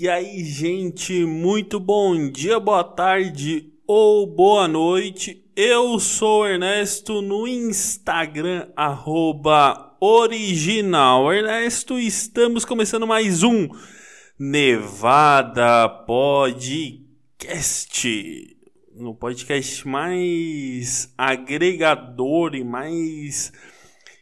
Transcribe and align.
E 0.00 0.08
aí, 0.08 0.44
gente, 0.44 1.24
muito 1.24 1.80
bom 1.80 2.30
dia, 2.30 2.60
boa 2.60 2.84
tarde 2.84 3.72
ou 3.84 4.28
boa 4.28 4.68
noite. 4.68 5.44
Eu 5.56 5.98
sou 5.98 6.46
Ernesto 6.46 7.20
no 7.20 7.48
Instagram, 7.48 8.68
arroba 8.76 9.96
original 10.00 11.32
Ernesto. 11.32 11.98
Estamos 11.98 12.64
começando 12.64 13.08
mais 13.08 13.42
um 13.42 13.68
Nevada 14.38 15.88
Podcast. 16.06 17.26
No 18.94 19.16
podcast 19.16 19.88
mais 19.88 21.12
agregador 21.18 22.54
e 22.54 22.62
mais 22.62 23.52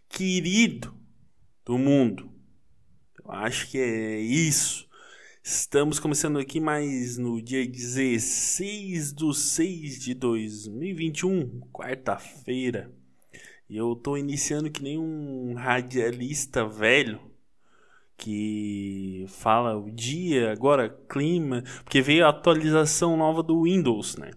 querido 0.08 0.94
do 1.66 1.76
mundo. 1.76 2.32
Eu 3.22 3.30
acho 3.30 3.70
que 3.70 3.76
é 3.76 4.18
isso. 4.18 4.85
Estamos 5.48 6.00
começando 6.00 6.40
aqui 6.40 6.58
mais 6.58 7.16
no 7.16 7.40
dia 7.40 7.64
16 7.64 9.12
do 9.12 9.32
6 9.32 10.00
de 10.00 10.12
2021, 10.12 11.60
quarta-feira. 11.72 12.92
E 13.70 13.76
eu 13.76 13.94
tô 13.94 14.16
iniciando 14.16 14.68
que 14.68 14.82
nem 14.82 14.98
um 14.98 15.54
radialista 15.54 16.66
velho 16.66 17.20
que 18.16 19.24
fala 19.28 19.76
o 19.78 19.88
dia, 19.88 20.50
agora 20.50 20.90
clima, 21.08 21.62
porque 21.84 22.02
veio 22.02 22.26
a 22.26 22.30
atualização 22.30 23.16
nova 23.16 23.40
do 23.40 23.62
Windows, 23.62 24.16
né? 24.16 24.32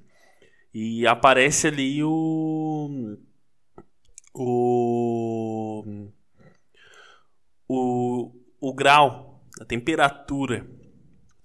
E 0.72 1.08
aparece 1.08 1.70
ali 1.70 2.04
o 2.04 3.18
o 4.32 5.84
o, 7.68 8.32
o 8.62 8.74
grau, 8.76 9.44
a 9.60 9.66
temperatura. 9.66 10.78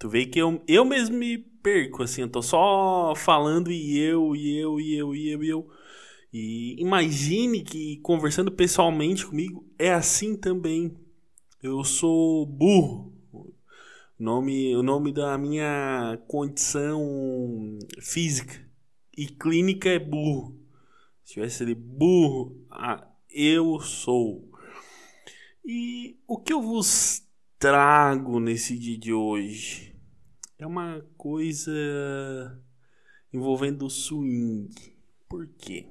Tu 0.05 0.11
vê 0.11 0.27
que 0.27 0.39
eu, 0.39 0.63
eu 0.69 0.85
mesmo 0.85 1.17
me 1.17 1.39
perco, 1.39 2.03
assim, 2.03 2.21
eu 2.21 2.29
tô 2.29 2.43
só 2.43 3.15
falando 3.17 3.73
e 3.73 3.99
eu, 3.99 4.37
e 4.37 4.55
eu, 4.59 4.79
e 4.79 4.95
eu, 4.99 5.15
e 5.15 5.31
eu, 5.31 5.43
e 5.43 5.49
eu. 5.49 5.71
E 6.31 6.77
imagine 6.79 7.63
que 7.63 7.97
conversando 8.03 8.53
pessoalmente 8.53 9.25
comigo 9.25 9.67
é 9.79 9.95
assim 9.95 10.37
também. 10.37 10.95
Eu 11.63 11.83
sou 11.85 12.45
burro. 12.45 13.15
Nome, 14.19 14.77
o 14.77 14.83
nome 14.83 15.11
da 15.11 15.39
minha 15.39 16.23
condição 16.29 17.79
física 17.99 18.63
e 19.17 19.27
clínica 19.27 19.89
é 19.89 19.99
burro. 19.99 20.55
Se 21.23 21.33
tivesse 21.33 21.63
ali 21.63 21.75
burro, 21.75 22.63
ah, 22.71 23.09
eu 23.31 23.81
sou. 23.81 24.53
E 25.65 26.19
o 26.29 26.37
que 26.37 26.53
eu 26.53 26.61
vos 26.61 27.23
trago 27.59 28.39
nesse 28.39 28.79
dia 28.79 28.99
de 28.99 29.11
hoje 29.11 29.94
é 30.65 30.67
uma 30.67 31.05
coisa 31.19 31.71
envolvendo 33.31 33.91
swing. 33.91 34.75
Por 35.29 35.47
quê? 35.59 35.87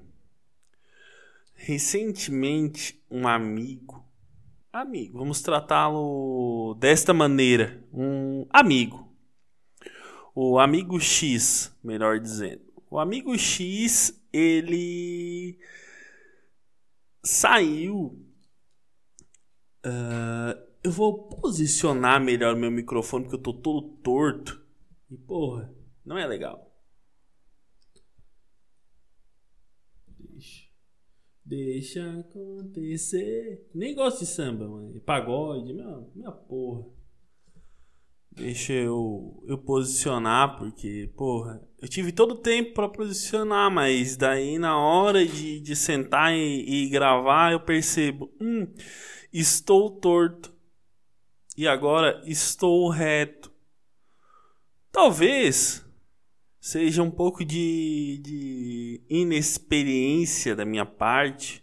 Recentemente, 1.53 2.99
um 3.09 3.27
amigo, 3.27 4.03
amigo, 4.71 5.19
vamos 5.19 5.41
tratá-lo 5.41 6.75
desta 6.79 7.13
maneira, 7.13 7.85
um 7.93 8.47
amigo, 8.49 9.15
o 10.33 10.57
amigo 10.57 10.99
X, 10.99 11.71
melhor 11.83 12.19
dizendo. 12.19 12.63
O 12.89 12.97
amigo 12.99 13.37
X, 13.37 14.19
ele 14.33 15.59
saiu 17.23 18.19
Uh, 19.85 20.55
eu 20.81 20.89
vou 20.91 21.27
posicionar 21.27 22.21
melhor 22.21 22.55
meu 22.55 22.71
microfone 22.71 23.25
porque 23.25 23.35
eu 23.35 23.41
tô 23.41 23.53
todo 23.53 23.81
torto. 24.01 24.62
E 25.13 25.17
porra, 25.17 25.71
não 26.03 26.17
é 26.17 26.25
legal. 26.25 26.75
Deixa, 30.07 30.67
deixa 31.45 32.19
acontecer. 32.19 33.69
Nem 33.75 33.93
gosto 33.93 34.21
de 34.21 34.25
samba, 34.25 34.67
mano. 34.67 34.99
Pagode, 35.01 35.71
minha, 35.71 36.03
minha 36.15 36.31
porra. 36.31 36.91
Deixa 38.31 38.73
eu, 38.73 39.43
eu 39.45 39.59
posicionar, 39.59 40.57
porque, 40.57 41.13
porra, 41.15 41.61
eu 41.79 41.87
tive 41.87 42.11
todo 42.11 42.31
o 42.31 42.41
tempo 42.41 42.73
para 42.73 42.89
posicionar, 42.89 43.69
mas 43.69 44.17
daí 44.17 44.57
na 44.57 44.75
hora 44.75 45.23
de, 45.23 45.59
de 45.59 45.75
sentar 45.75 46.33
e, 46.33 46.85
e 46.85 46.89
gravar 46.89 47.51
eu 47.51 47.59
percebo, 47.59 48.35
hum, 48.41 48.65
Estou 49.33 49.89
torto 49.99 50.53
e 51.57 51.67
agora 51.67 52.21
estou 52.25 52.87
reto. 52.89 53.52
Talvez 54.93 55.85
seja 56.61 57.03
um 57.03 57.11
pouco 57.11 57.43
de, 57.43 58.21
de 58.23 59.01
inexperiência 59.09 60.55
da 60.55 60.63
minha 60.63 60.85
parte. 60.85 61.61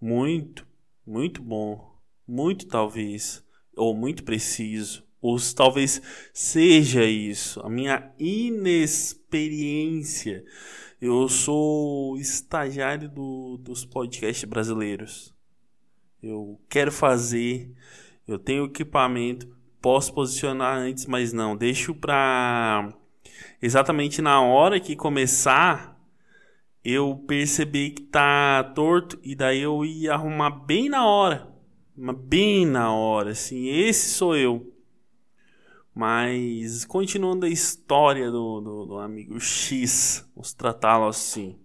Muito, 0.00 0.66
muito 1.06 1.42
bom. 1.42 1.94
Muito 2.26 2.66
talvez. 2.66 3.44
Ou 3.76 3.94
muito 3.94 4.24
preciso. 4.24 5.06
Ou 5.20 5.36
talvez 5.54 6.00
seja 6.32 7.04
isso. 7.04 7.60
A 7.60 7.68
minha 7.68 8.10
inexperiência. 8.18 10.42
Eu 10.98 11.28
sou 11.28 12.16
estagiário 12.16 13.10
do, 13.10 13.58
dos 13.58 13.84
podcasts 13.84 14.48
brasileiros 14.48 15.34
eu 16.22 16.60
quero 16.68 16.92
fazer, 16.92 17.74
eu 18.28 18.38
tenho 18.38 18.66
equipamento, 18.66 19.48
posso 19.82 20.14
posicionar 20.14 20.78
antes, 20.78 21.06
mas 21.06 21.32
não, 21.32 21.56
deixo 21.56 21.94
para 21.94 22.94
exatamente 23.60 24.22
na 24.22 24.40
hora 24.40 24.80
que 24.80 24.94
começar 24.94 25.92
eu 26.84 27.16
percebi 27.26 27.90
que 27.90 28.02
tá 28.02 28.64
torto 28.74 29.18
e 29.22 29.34
daí 29.34 29.60
eu 29.60 29.84
ia 29.84 30.14
arrumar 30.14 30.50
bem 30.50 30.88
na 30.88 31.06
hora, 31.06 31.48
bem 31.96 32.64
na 32.64 32.92
hora, 32.92 33.30
assim, 33.30 33.68
esse 33.68 34.10
sou 34.10 34.36
eu. 34.36 34.72
Mas 35.94 36.84
continuando 36.84 37.44
a 37.44 37.48
história 37.48 38.30
do, 38.30 38.60
do, 38.60 38.86
do 38.86 38.98
amigo 38.98 39.38
X, 39.38 40.26
vamos 40.34 40.54
tratá-lo 40.54 41.06
assim, 41.06 41.56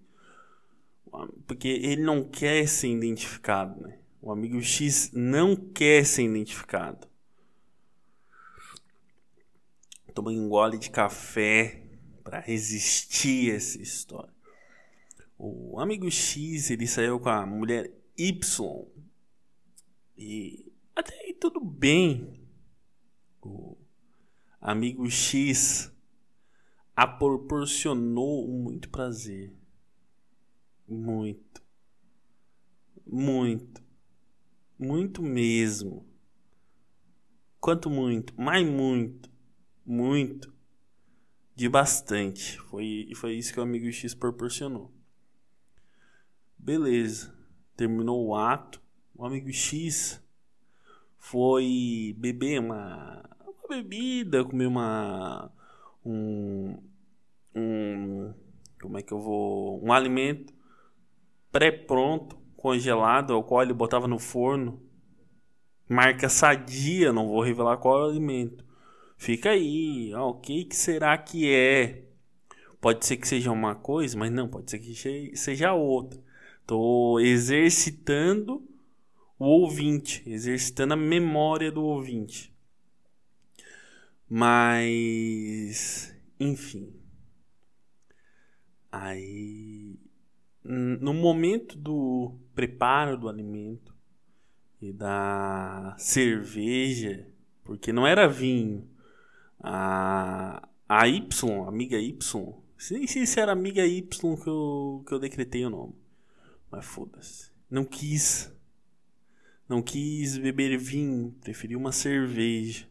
porque 1.48 1.68
ele 1.68 2.02
não 2.02 2.24
quer 2.24 2.68
ser 2.68 2.90
identificado, 2.90 3.82
né? 3.82 3.98
O 4.22 4.32
amigo 4.32 4.62
X 4.62 5.12
não 5.14 5.56
quer 5.56 6.06
ser 6.06 6.24
identificado. 6.24 7.08
Tomei 10.18 10.40
um 10.40 10.50
gole 10.50 10.80
de 10.80 10.90
café 10.90 11.80
para 12.24 12.40
resistir 12.40 13.52
a 13.52 13.58
essa 13.58 13.80
história. 13.80 14.34
O 15.38 15.80
amigo 15.80 16.10
X 16.10 16.72
ele 16.72 16.88
saiu 16.88 17.20
com 17.20 17.30
a 17.30 17.46
mulher 17.46 17.94
Y 18.18 18.88
e 20.18 20.74
até 20.96 21.14
aí 21.20 21.36
tudo 21.36 21.64
bem. 21.64 22.34
O 23.44 23.78
amigo 24.60 25.08
X 25.08 25.94
a 26.96 27.06
proporcionou 27.06 28.48
muito 28.48 28.90
prazer. 28.90 29.56
Muito. 30.88 31.62
Muito. 33.06 33.84
Muito 34.80 35.22
mesmo. 35.22 36.08
Quanto 37.60 37.88
muito? 37.88 38.34
Mais 38.36 38.68
muito. 38.68 39.37
Muito. 39.88 40.54
De 41.56 41.70
bastante. 41.70 42.60
Foi, 42.64 43.10
foi 43.16 43.36
isso 43.36 43.54
que 43.54 43.60
o 43.62 43.64
amigo 43.64 43.90
X 43.90 44.14
proporcionou. 44.14 44.92
Beleza. 46.58 47.34
Terminou 47.78 48.28
o 48.28 48.36
ato. 48.36 48.82
O 49.16 49.26
amigo 49.26 49.52
X 49.54 50.22
foi 51.18 52.14
beber 52.18 52.60
uma, 52.60 53.24
uma 53.40 53.68
bebida, 53.70 54.44
comer 54.44 54.68
uma. 54.68 55.50
Um, 56.06 56.78
um. 57.56 58.34
Como 58.82 58.98
é 58.98 59.02
que 59.02 59.14
eu 59.14 59.22
vou. 59.22 59.82
Um 59.82 59.94
alimento 59.94 60.54
pré-pronto 61.50 62.38
congelado, 62.58 63.34
ao 63.34 63.44
qual 63.44 63.64
ele 63.64 63.74
botava 63.74 64.06
no 64.06 64.20
forno. 64.20 64.82
Marca 65.88 66.28
sadia, 66.28 67.14
não 67.14 67.30
vou 67.30 67.42
revelar 67.42 67.78
qual 67.78 68.00
é 68.00 68.04
o 68.04 68.10
alimento. 68.10 68.67
Fica 69.18 69.50
aí, 69.50 70.14
ó, 70.14 70.30
o 70.30 70.36
que, 70.36 70.66
que 70.66 70.76
será 70.76 71.18
que 71.18 71.52
é? 71.52 72.04
Pode 72.80 73.06
ser 73.06 73.18
que 73.18 73.28
seja 73.28 73.52
uma 73.52 73.76
coisa, 73.76 74.18
mas 74.18 74.32
não, 74.32 74.48
pode 74.48 74.70
ser 74.70 74.80
que 74.80 75.36
seja 75.36 75.74
outra. 75.74 76.22
Estou 76.62 77.20
exercitando 77.20 78.64
o 79.40 79.46
ouvinte, 79.46 80.24
exercitando 80.30 80.94
a 80.94 80.98
memória 80.98 81.72
do 81.72 81.84
ouvinte. 81.84 82.54
Mas, 84.30 86.16
enfim. 86.40 86.94
Aí, 88.92 90.00
no 90.64 91.14
momento 91.14 91.78
do 91.78 92.38
preparo 92.54 93.18
do 93.18 93.30
alimento 93.30 93.96
e 94.82 94.92
da 94.92 95.96
cerveja, 95.98 97.28
porque 97.64 97.92
não 97.92 98.06
era 98.06 98.28
vinho. 98.28 98.88
A, 99.60 100.68
a 100.88 101.08
Y, 101.08 101.68
amiga 101.68 101.98
Y, 101.98 102.18
nem 102.92 103.08
sei 103.08 103.26
se 103.26 103.40
era 103.40 103.52
amiga 103.52 103.86
Y 103.86 104.02
que 104.08 104.50
eu, 104.50 105.04
que 105.06 105.14
eu 105.14 105.20
decretei 105.20 105.66
o 105.66 105.70
nome. 105.70 105.96
Mas 106.72 106.86
foda-se. 106.86 107.52
Não 107.70 107.84
quis. 107.84 108.52
Não 109.68 109.82
quis 109.82 110.38
beber 110.38 110.78
vinho, 110.78 111.36
preferiu 111.42 111.80
uma 111.80 111.92
cerveja. 111.92 112.88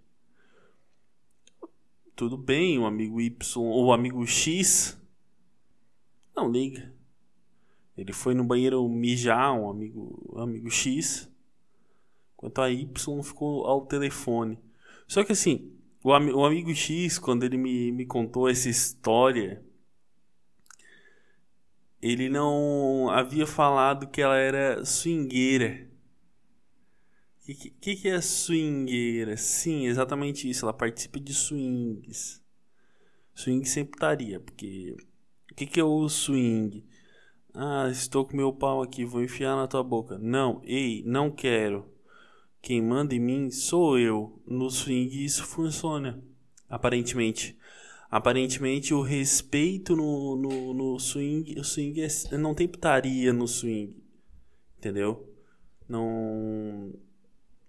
Tudo 2.14 2.36
bem, 2.36 2.78
o 2.78 2.86
amigo 2.86 3.20
Y 3.20 3.62
ou 3.62 3.86
o 3.86 3.92
amigo 3.92 4.26
X 4.26 4.98
não 6.34 6.50
liga. 6.50 6.92
Ele 7.96 8.12
foi 8.12 8.34
no 8.34 8.44
banheiro 8.44 8.86
mijar, 8.88 9.54
um 9.54 9.70
amigo, 9.70 10.30
um 10.30 10.40
amigo 10.40 10.70
X, 10.70 11.30
enquanto 12.34 12.60
a 12.60 12.70
Y 12.70 13.22
ficou 13.22 13.64
ao 13.64 13.86
telefone. 13.86 14.58
Só 15.08 15.24
que 15.24 15.32
assim, 15.32 15.72
o, 16.06 16.14
am 16.14 16.30
o 16.32 16.44
amigo 16.44 16.72
X, 16.72 17.18
quando 17.18 17.42
ele 17.42 17.56
me, 17.56 17.90
me 17.90 18.06
contou 18.06 18.48
essa 18.48 18.68
história, 18.68 19.60
ele 22.00 22.28
não 22.28 23.10
havia 23.10 23.44
falado 23.44 24.06
que 24.08 24.22
ela 24.22 24.36
era 24.36 24.84
swingueira. 24.84 25.90
O 27.40 27.46
que, 27.46 27.70
que, 27.70 27.96
que, 27.96 28.08
é 28.08 28.20
swingueira? 28.20 29.36
Sim, 29.36 29.86
exatamente 29.86 30.48
isso. 30.48 30.64
Ela 30.64 30.72
participa 30.72 31.18
de 31.18 31.34
swings. 31.34 32.40
Swing 33.34 33.64
sem 33.64 33.84
putaria, 33.84 34.38
porque. 34.38 34.96
O 35.50 35.54
que, 35.56 35.66
que 35.66 35.80
é 35.80 35.84
o 35.84 36.08
swing? 36.08 36.86
Ah, 37.52 37.88
estou 37.90 38.24
com 38.24 38.36
meu 38.36 38.52
pau 38.52 38.80
aqui, 38.80 39.04
vou 39.04 39.24
enfiar 39.24 39.56
na 39.56 39.66
tua 39.66 39.82
boca. 39.82 40.16
Não, 40.18 40.60
ei, 40.62 41.02
não 41.04 41.32
quero. 41.32 41.95
Quem 42.66 42.82
manda 42.82 43.14
em 43.14 43.20
mim 43.20 43.48
sou 43.48 43.96
eu. 43.96 44.42
No 44.44 44.68
swing 44.68 45.24
isso 45.24 45.44
funciona. 45.44 46.20
Aparentemente. 46.68 47.56
Aparentemente 48.10 48.92
o 48.92 49.02
respeito 49.02 49.94
no, 49.94 50.34
no, 50.34 50.74
no 50.74 50.98
swing. 50.98 51.60
O 51.60 51.62
swing 51.62 52.00
é, 52.00 52.08
não 52.36 52.56
tem 52.56 52.66
putaria 52.66 53.32
no 53.32 53.46
swing. 53.46 53.96
Entendeu? 54.76 55.32
Não. 55.88 56.92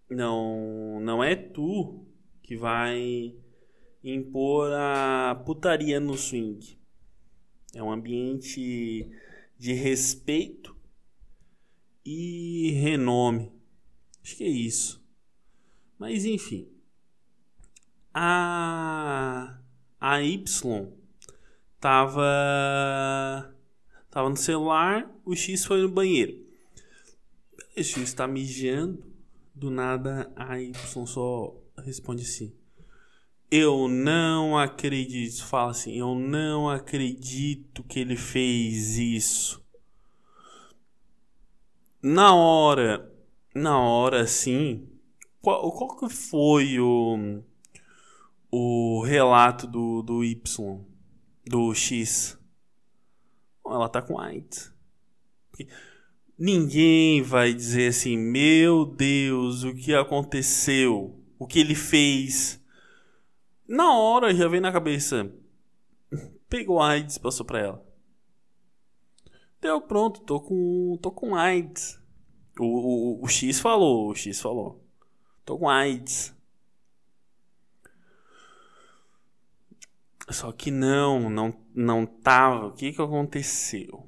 Não. 0.09 0.99
Não 0.99 1.23
é 1.23 1.35
tu 1.35 2.03
que 2.41 2.57
vai 2.57 3.35
impor 4.03 4.71
a 4.73 5.39
putaria 5.45 5.99
no 5.99 6.17
swing. 6.17 6.75
É 7.75 7.83
um 7.83 7.91
ambiente 7.91 9.07
de 9.59 9.73
respeito 9.73 10.75
e 12.03 12.71
renome. 12.81 13.56
Acho 14.27 14.35
que 14.35 14.43
é 14.43 14.49
isso. 14.49 15.01
Mas 15.97 16.25
enfim. 16.25 16.67
A 18.13 19.57
a 20.01 20.21
Y 20.21 20.91
tava 21.79 23.55
tava 24.11 24.29
no 24.29 24.35
celular, 24.35 25.09
o 25.23 25.33
X 25.33 25.63
foi 25.63 25.81
no 25.81 25.87
banheiro. 25.87 26.45
O 27.77 27.81
X 27.81 27.95
está 27.99 28.27
mijando, 28.27 29.01
do 29.55 29.71
nada 29.71 30.29
a 30.35 30.59
Y 30.59 30.73
só 31.05 31.55
responde 31.77 32.23
assim: 32.23 32.53
Eu 33.49 33.87
não 33.87 34.59
acredito. 34.59 35.45
Fala 35.45 35.71
assim: 35.71 35.97
Eu 35.97 36.15
não 36.15 36.69
acredito 36.69 37.81
que 37.81 38.01
ele 38.01 38.17
fez 38.17 38.97
isso. 38.97 39.65
Na 42.01 42.35
hora, 42.35 43.16
na 43.57 43.79
hora 43.79 44.21
assim, 44.21 44.87
qual, 45.41 45.71
qual 45.71 45.97
que 45.97 46.09
foi 46.09 46.79
o 46.79 47.41
o 48.51 49.01
relato 49.03 49.67
do, 49.67 50.01
do 50.01 50.23
Y, 50.23 50.85
do 51.45 51.73
X. 51.73 52.37
Ela 53.65 53.89
tá 53.89 54.01
com 54.01 54.19
AIDS. 54.19 54.73
Ninguém 56.37 57.21
vai 57.21 57.53
dizer 57.53 57.89
assim, 57.89 58.17
meu 58.17 58.85
Deus, 58.85 59.63
o 59.63 59.73
que 59.73 59.93
aconteceu? 59.93 61.19
O 61.37 61.45
que 61.45 61.59
ele 61.59 61.75
fez? 61.75 62.63
Na 63.67 63.97
hora 63.97 64.33
já 64.33 64.47
vem 64.47 64.61
na 64.61 64.71
cabeça. 64.71 65.31
Pegou 66.47 66.81
AIDS, 66.81 67.17
passou 67.17 67.45
pra 67.45 67.59
ela. 67.59 67.85
Deu 69.59 69.81
pronto, 69.81 70.21
tô 70.21 70.39
com, 70.39 70.97
tô 71.01 71.11
com 71.11 71.35
AIDS. 71.35 71.99
O, 72.59 72.65
o, 72.65 73.23
o 73.23 73.27
X 73.27 73.59
falou, 73.59 74.09
o 74.09 74.15
X 74.15 74.41
falou. 74.41 74.83
Tô 75.45 75.57
com 75.57 75.69
AIDS. 75.69 76.35
Só 80.29 80.51
que 80.51 80.69
não, 80.69 81.29
não, 81.29 81.57
não 81.73 82.05
tava. 82.05 82.67
O 82.67 82.73
que 82.73 82.91
que 82.91 83.01
aconteceu? 83.01 84.05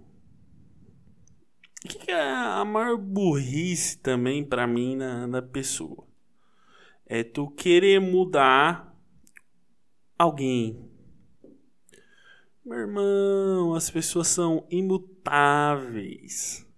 O 1.83 1.87
que, 1.87 1.97
que 1.97 2.11
é 2.11 2.21
a 2.21 2.65
maior 2.65 2.97
burrice 2.97 3.97
também 3.99 4.43
para 4.43 4.67
mim 4.67 4.97
na, 4.97 5.25
na 5.25 5.41
pessoa? 5.41 6.05
É 7.05 7.23
tu 7.23 7.49
querer 7.49 8.01
mudar 8.01 8.93
alguém. 10.17 10.85
Meu 12.65 12.79
irmão, 12.79 13.73
as 13.73 13.89
pessoas 13.89 14.27
são 14.27 14.67
imutáveis. 14.69 16.68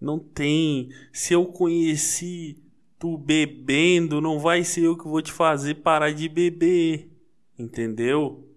Não 0.00 0.18
tem. 0.18 0.90
Se 1.12 1.32
eu 1.32 1.46
conheci 1.46 2.62
tu 2.98 3.18
bebendo, 3.18 4.20
não 4.20 4.38
vai 4.38 4.64
ser 4.64 4.84
eu 4.84 4.96
que 4.96 5.04
vou 5.04 5.20
te 5.20 5.32
fazer 5.32 5.76
parar 5.76 6.12
de 6.12 6.28
beber. 6.28 7.10
Entendeu? 7.58 8.48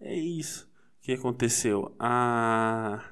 É 0.00 0.14
isso 0.14 0.68
que 1.00 1.12
aconteceu. 1.12 1.94
A 1.98 3.02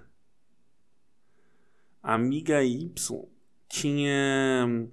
amiga 2.02 2.62
Y 2.62 3.28
tinha 3.68 4.88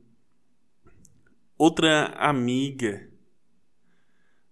outra 1.57 2.07
amiga. 2.17 3.09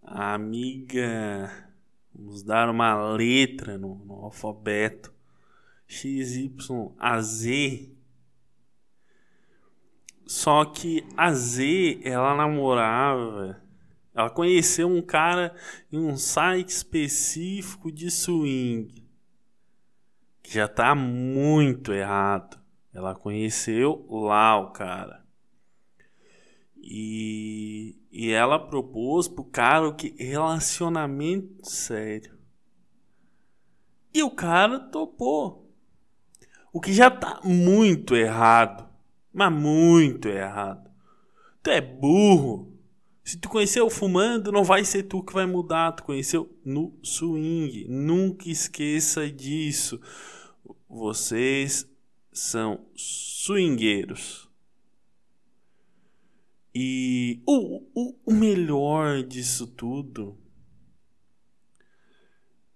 A 0.03 0.33
amiga. 0.33 1.71
Vamos 2.13 2.43
dar 2.43 2.69
uma 2.69 3.13
letra 3.13 3.77
no, 3.77 3.95
no 4.05 4.13
alfabeto. 4.25 5.10
X, 5.91 6.35
Y, 6.35 6.93
A, 6.97 7.21
Z. 7.21 7.91
Só 10.25 10.65
que 10.65 11.05
a 11.17 11.33
Z, 11.33 12.01
ela 12.03 12.35
namorava 12.35 13.61
ela 14.13 14.29
conheceu 14.29 14.89
um 14.89 15.01
cara 15.01 15.55
em 15.91 15.97
um 15.97 16.17
site 16.17 16.69
específico 16.69 17.91
de 17.91 18.11
swing. 18.11 19.07
Que 20.43 20.53
já 20.53 20.67
tá 20.67 20.93
muito 20.93 21.93
errado. 21.93 22.59
Ela 22.93 23.15
conheceu 23.15 24.05
lá 24.09 24.59
o 24.59 24.71
cara. 24.71 25.25
E, 26.75 27.95
e 28.11 28.31
ela 28.31 28.59
propôs 28.59 29.27
pro 29.27 29.45
cara 29.45 29.87
o 29.87 29.95
que 29.95 30.09
relacionamento 30.21 31.69
sério. 31.69 32.37
E 34.13 34.21
o 34.23 34.31
cara 34.31 34.77
topou. 34.77 35.60
O 36.71 36.79
que 36.79 36.93
já 36.93 37.11
tá 37.11 37.41
muito 37.43 38.15
errado. 38.15 38.89
Mas 39.33 39.51
muito 39.51 40.27
errado. 40.27 40.89
Tu 41.61 41.69
é 41.69 41.81
burro. 41.81 42.71
Se 43.23 43.37
tu 43.37 43.49
conheceu 43.49 43.89
fumando, 43.89 44.51
não 44.51 44.63
vai 44.63 44.83
ser 44.83 45.03
tu 45.03 45.23
que 45.23 45.33
vai 45.33 45.45
mudar. 45.45 45.91
Tu 45.93 46.03
conheceu 46.03 46.49
no 46.63 46.97
swing. 47.03 47.87
Nunca 47.87 48.49
esqueça 48.49 49.29
disso. 49.29 49.99
Vocês 50.89 51.87
são 52.31 52.85
swingueiros. 52.95 54.49
E 56.73 57.41
o, 57.45 57.83
o, 57.93 58.15
o 58.25 58.33
melhor 58.33 59.23
disso 59.23 59.67
tudo 59.67 60.40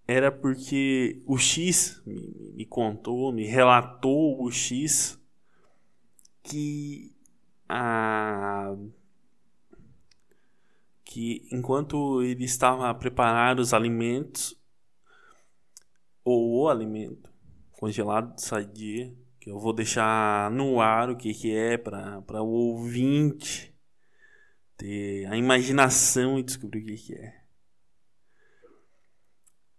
era 0.08 0.32
porque 0.32 1.22
o 1.26 1.38
X 1.38 2.02
me, 2.06 2.54
me 2.54 2.66
contou, 2.66 3.32
me 3.32 3.46
relatou 3.46 4.42
o 4.44 4.52
X 4.52 5.20
que 6.44 7.12
a 7.68 8.76
que 11.04 11.48
enquanto 11.52 12.22
ele 12.22 12.44
estava 12.44 12.90
a 12.90 12.94
preparar 12.94 13.58
os 13.60 13.74
alimentos, 13.74 14.60
ou 16.26 16.64
o 16.64 16.70
alimento 16.70 17.32
congelado 17.72 18.36
de 18.36 18.42
sadia, 18.42 19.16
que 19.40 19.50
eu 19.50 19.60
vou 19.60 19.72
deixar 19.72 20.52
no 20.52 20.82
ar 20.82 21.10
o 21.10 21.16
que, 21.16 21.34
que 21.34 21.56
é 21.56 21.78
para 21.78 22.42
o 22.42 22.48
ouvinte 22.48 23.74
ter 24.76 25.26
a 25.28 25.38
imaginação 25.38 26.38
e 26.38 26.44
descobrir 26.44 26.82
o 26.82 26.86
que, 26.86 26.98
que 26.98 27.14
é. 27.14 27.45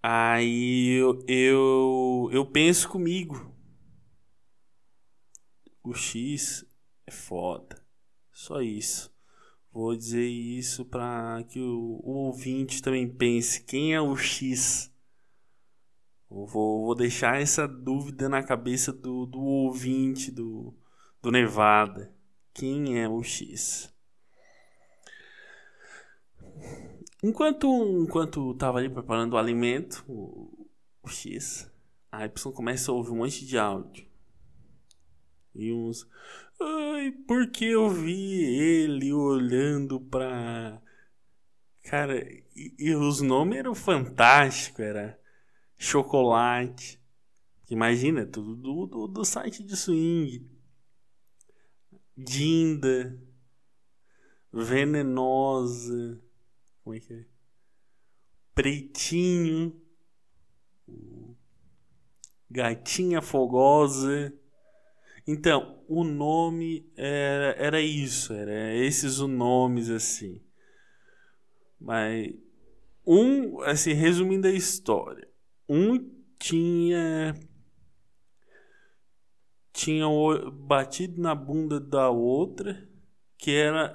Aí 0.09 1.01
eu, 1.01 1.25
eu, 1.27 2.29
eu 2.31 2.47
penso 2.47 2.89
comigo. 2.89 3.53
O 5.83 5.93
X 5.93 6.65
é 7.05 7.11
foda. 7.11 7.85
Só 8.33 8.61
isso. 8.61 9.13
Vou 9.73 9.97
dizer 9.97 10.25
isso 10.29 10.85
para 10.85 11.43
que 11.49 11.59
o, 11.59 12.01
o, 12.05 12.13
ouvinte 12.27 12.81
também 12.81 13.09
pense: 13.09 13.65
quem 13.65 13.95
é 13.95 14.01
o 14.01 14.17
X? 14.17 14.95
vou, 16.31 16.47
vou 16.47 16.95
deixar 16.95 17.43
essa 17.43 17.67
dúvida 17.67 18.29
na 18.29 18.45
cabeça 18.45 18.93
do, 18.93 19.27
do 19.27 19.41
ouvinte 19.41 20.31
do, 20.31 20.73
do 21.21 21.33
Nevada. 21.33 22.15
Quem 22.55 22.97
é 22.97 23.09
o 23.09 23.25
X? 23.25 23.93
Enquanto 27.23 27.67
enquanto 28.03 28.55
tava 28.55 28.79
ali 28.79 28.89
preparando 28.89 29.35
o 29.35 29.39
alimento, 29.39 30.05
o, 30.07 30.69
o 31.03 31.09
X, 31.09 31.71
a 32.13 32.25
Y 32.25 32.53
começa 32.53 32.91
a 32.91 32.95
ouvir 32.95 33.11
um 33.11 33.17
monte 33.17 33.47
de 33.47 33.59
áudio. 33.59 34.07
E 35.55 35.73
uns. 35.73 36.07
Ai, 36.61 37.13
porque 37.27 37.65
eu 37.65 37.89
vi 37.89 38.45
ele 38.45 39.13
olhando 39.13 40.01
pra. 40.01 40.81
Cara, 41.83 42.19
e, 42.55 42.75
e 42.79 42.95
os 42.95 43.21
nomes 43.21 43.59
eram 43.59 43.75
fantásticos, 43.75 44.81
era 44.81 45.19
chocolate. 45.79 47.01
Imagina, 47.71 48.27
tudo 48.27 48.55
do, 48.55 48.87
do, 48.87 49.09
do 49.09 49.25
site 49.25 49.63
de 49.63 49.77
swing. 49.77 50.49
Dinda. 52.17 53.19
Venenosa. 54.53 56.21
Como 56.87 56.95
é 56.95 57.01
que 57.01 57.13
é? 57.13 57.25
Pretinho. 58.55 59.75
Gatinha 62.49 63.21
fogosa. 63.21 64.33
Então, 65.27 65.83
o 65.89 66.05
nome 66.05 66.89
era, 66.97 67.57
era 67.59 67.81
isso, 67.81 68.33
era 68.33 68.73
esses 68.73 69.19
os 69.19 69.29
nomes 69.29 69.91
assim. 69.91 70.41
Mas 71.81 72.33
um, 73.05 73.61
assim, 73.63 73.93
resumindo 73.93 74.47
a 74.47 74.53
história, 74.53 75.29
um 75.69 76.09
tinha 76.39 77.35
tinha 79.73 80.07
batido 80.53 81.21
na 81.21 81.35
bunda 81.35 81.81
da 81.81 82.11
outra, 82.11 82.89
que 83.37 83.51
era 83.51 83.91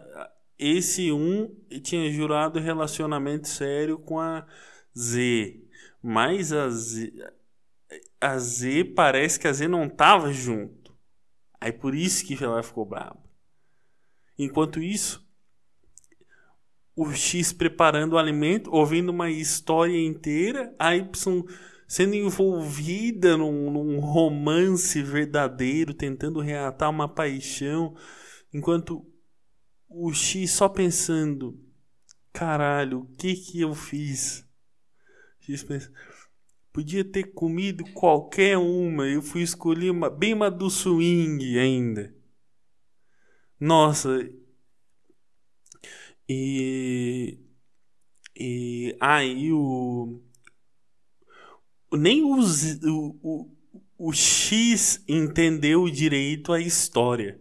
esse 0.61 1.11
um 1.11 1.53
tinha 1.81 2.11
jurado 2.11 2.59
relacionamento 2.59 3.47
sério 3.47 3.97
com 3.97 4.19
a 4.19 4.45
Z, 4.95 5.59
mas 6.01 6.53
a 6.53 6.69
Z, 6.69 7.11
a 8.19 8.37
Z 8.37 8.85
parece 8.95 9.39
que 9.39 9.47
a 9.47 9.53
Z 9.53 9.67
não 9.67 9.89
tava 9.89 10.31
junto. 10.31 10.95
Aí 11.59 11.71
por 11.71 11.95
isso 11.95 12.25
que 12.25 12.41
ela 12.43 12.61
ficou 12.61 12.85
brava. 12.85 13.19
Enquanto 14.37 14.79
isso, 14.79 15.27
o 16.95 17.11
X 17.11 17.51
preparando 17.51 18.13
o 18.13 18.17
alimento, 18.17 18.71
ouvindo 18.71 19.09
uma 19.09 19.31
história 19.31 19.97
inteira, 19.97 20.75
a 20.77 20.95
Y 20.95 21.43
sendo 21.87 22.15
envolvida 22.15 23.35
num, 23.35 23.69
num 23.69 23.99
romance 23.99 25.01
verdadeiro, 25.01 25.93
tentando 25.93 26.39
reatar 26.39 26.89
uma 26.89 27.07
paixão, 27.07 27.95
enquanto 28.53 29.05
o 29.91 30.13
X 30.13 30.51
só 30.51 30.69
pensando: 30.69 31.59
caralho, 32.33 33.01
o 33.01 33.15
que 33.15 33.35
que 33.35 33.61
eu 33.61 33.75
fiz? 33.75 34.45
X 35.39 35.65
podia 36.71 37.03
ter 37.03 37.33
comido 37.33 37.83
qualquer 37.93 38.57
uma, 38.57 39.05
eu 39.07 39.21
fui 39.21 39.41
escolher 39.41 39.89
uma, 39.89 40.09
bem 40.09 40.33
uma 40.33 40.49
do 40.49 40.69
swing 40.69 41.59
ainda. 41.59 42.15
Nossa. 43.59 44.27
E. 46.27 47.37
E 48.35 48.95
aí 48.99 49.51
o. 49.51 50.21
Nem 51.93 52.23
o, 52.23 52.39
o, 52.39 53.19
o, 53.21 53.57
o 53.97 54.13
X 54.13 55.03
entendeu 55.07 55.89
direito 55.89 56.53
a 56.53 56.59
história. 56.59 57.39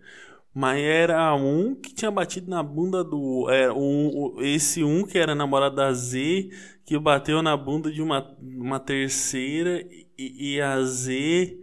Mas 0.52 0.82
era 0.82 1.34
um 1.34 1.74
que 1.74 1.94
tinha 1.94 2.10
batido 2.10 2.50
na 2.50 2.62
bunda 2.62 3.04
do. 3.04 3.48
Era 3.48 3.72
um, 3.72 4.36
esse 4.40 4.82
um 4.82 5.06
que 5.06 5.16
era 5.16 5.34
namorado 5.34 5.76
da 5.76 5.92
Z, 5.92 6.50
que 6.84 6.98
bateu 6.98 7.40
na 7.40 7.56
bunda 7.56 7.90
de 7.90 8.02
uma, 8.02 8.36
uma 8.40 8.80
terceira 8.80 9.80
e, 10.18 10.54
e 10.56 10.60
a 10.60 10.82
Z. 10.82 11.56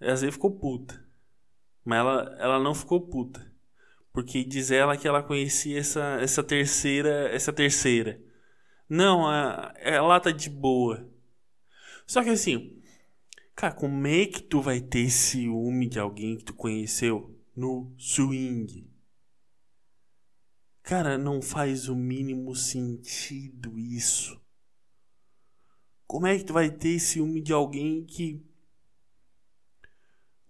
A 0.00 0.14
Z 0.14 0.30
ficou 0.30 0.52
puta. 0.52 1.02
Mas 1.84 1.98
ela, 1.98 2.36
ela 2.38 2.58
não 2.60 2.74
ficou 2.74 3.00
puta. 3.00 3.44
Porque 4.12 4.44
diz 4.44 4.70
ela 4.70 4.96
que 4.96 5.08
ela 5.08 5.22
conhecia 5.22 5.78
essa, 5.80 6.18
essa 6.20 6.44
terceira. 6.44 7.28
Essa 7.28 7.52
terceira. 7.52 8.20
Não, 8.88 9.26
a, 9.26 9.74
ela 9.78 10.20
tá 10.20 10.30
de 10.30 10.48
boa. 10.48 11.08
Só 12.06 12.22
que 12.22 12.30
assim. 12.30 12.78
Cara, 13.56 13.74
como 13.74 14.06
é 14.06 14.26
que 14.26 14.42
tu 14.42 14.60
vai 14.60 14.80
ter 14.80 15.10
ciúme 15.10 15.88
de 15.88 15.98
alguém 15.98 16.36
que 16.36 16.44
tu 16.44 16.54
conheceu? 16.54 17.31
No 17.54 17.94
swing. 17.98 18.90
Cara, 20.82 21.16
não 21.16 21.40
faz 21.40 21.88
o 21.88 21.94
mínimo 21.94 22.54
sentido 22.56 23.78
isso. 23.78 24.40
Como 26.06 26.26
é 26.26 26.36
que 26.36 26.44
tu 26.44 26.52
vai 26.52 26.70
ter 26.70 26.98
ciúme 26.98 27.40
de 27.40 27.52
alguém 27.52 28.04
que 28.04 28.44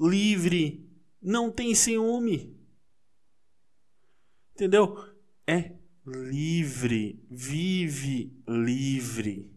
livre 0.01 0.91
não 1.21 1.53
tem 1.53 1.75
ciúme? 1.75 2.59
Entendeu? 4.55 4.97
É 5.47 5.77
livre, 6.07 7.25
vive 7.31 8.37
livre. 8.49 9.51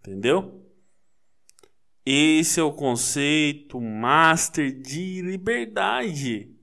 Entendeu? 0.00 0.64
Esse 2.06 2.60
é 2.60 2.62
o 2.62 2.72
conceito 2.72 3.80
master 3.80 4.80
de 4.80 5.22
liberdade. 5.22 6.53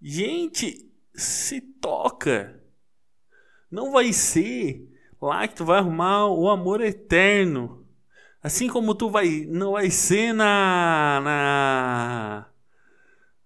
Gente, 0.00 0.90
se 1.14 1.60
toca. 1.60 2.62
Não 3.70 3.92
vai 3.92 4.12
ser 4.12 4.88
lá 5.20 5.46
que 5.46 5.56
tu 5.56 5.64
vai 5.64 5.78
arrumar 5.78 6.26
o 6.26 6.48
amor 6.48 6.80
eterno. 6.80 7.86
Assim 8.42 8.68
como 8.68 8.94
tu 8.94 9.10
vai, 9.10 9.44
não 9.46 9.72
vai 9.72 9.90
ser 9.90 10.32
na 10.32 11.20
na 11.22 12.46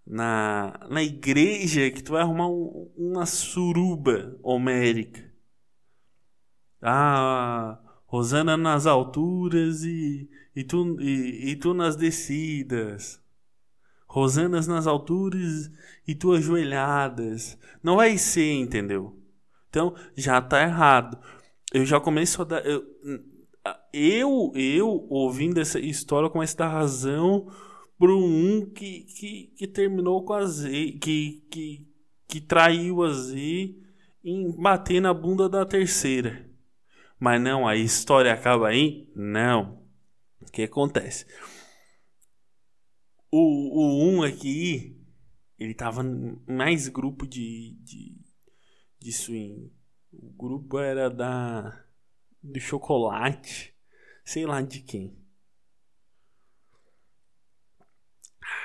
na, 0.07 0.87
na 0.91 1.03
igreja 1.03 1.91
que 1.91 2.03
tu 2.03 2.13
vai 2.13 2.23
arrumar 2.23 2.49
um, 2.49 2.93
uma 2.97 3.25
suruba 3.25 4.39
homérica. 4.43 5.33
Ah, 6.83 7.79
Rosana 8.07 8.57
nas 8.57 8.87
alturas 8.87 9.85
e, 9.85 10.29
e, 10.55 10.65
tu, 10.65 11.01
e, 11.01 11.53
e 11.53 11.57
tu 11.57 11.73
nas 11.73 11.97
descidas. 11.97 13.22
Rosanas 14.13 14.67
nas 14.67 14.87
alturas 14.87 15.71
e 16.07 16.15
tu 16.15 16.35
ajoelhadas. 16.35 17.57
Não 17.83 17.97
vai 17.97 18.19
ser, 18.19 18.53
entendeu? 18.53 19.19
Então, 19.71 19.95
já 20.15 20.39
tá 20.39 20.61
errado. 20.61 21.19
Eu 21.73 21.87
já 21.87 21.99
começo 21.99 22.43
a 22.43 22.45
dar. 22.45 22.63
Eu, 22.63 22.85
eu, 23.91 24.53
eu 24.55 25.07
ouvindo 25.09 25.59
essa 25.59 25.81
história, 25.81 26.29
começo 26.29 26.55
a 26.57 26.59
dar 26.59 26.69
razão 26.69 27.51
pro 27.99 28.19
um 28.19 28.71
que, 28.71 29.05
que, 29.05 29.55
que 29.57 29.67
terminou 29.67 30.23
com 30.27 30.35
a 30.35 30.45
Z, 30.45 30.99
que, 31.01 31.47
que, 31.51 31.89
que 32.29 32.41
traiu 32.43 33.03
a 33.03 33.11
Z 33.15 33.75
em 34.23 34.55
bater 34.61 35.01
na 35.01 35.15
bunda 35.15 35.49
da 35.49 35.65
terceira. 35.65 36.47
Mas 37.19 37.41
não, 37.41 37.67
a 37.67 37.77
história 37.77 38.31
acaba 38.31 38.69
aí? 38.69 39.11
Não. 39.17 39.83
O 40.43 40.53
que 40.53 40.65
acontece? 40.65 41.25
O, 43.35 43.39
o 43.39 44.11
1 44.11 44.15
um 44.19 44.23
aqui, 44.23 44.95
ele 45.59 45.73
tava 45.73 46.03
mais 46.47 46.87
grupo 46.89 47.27
de, 47.27 47.75
de, 47.81 48.15
de 48.99 49.11
swing. 49.11 49.73
O 50.13 50.29
grupo 50.29 50.79
era 50.79 51.09
da. 51.09 51.83
do 52.43 52.61
chocolate. 52.61 53.75
Sei 54.23 54.45
lá 54.45 54.61
de 54.61 54.81
quem. 54.81 55.17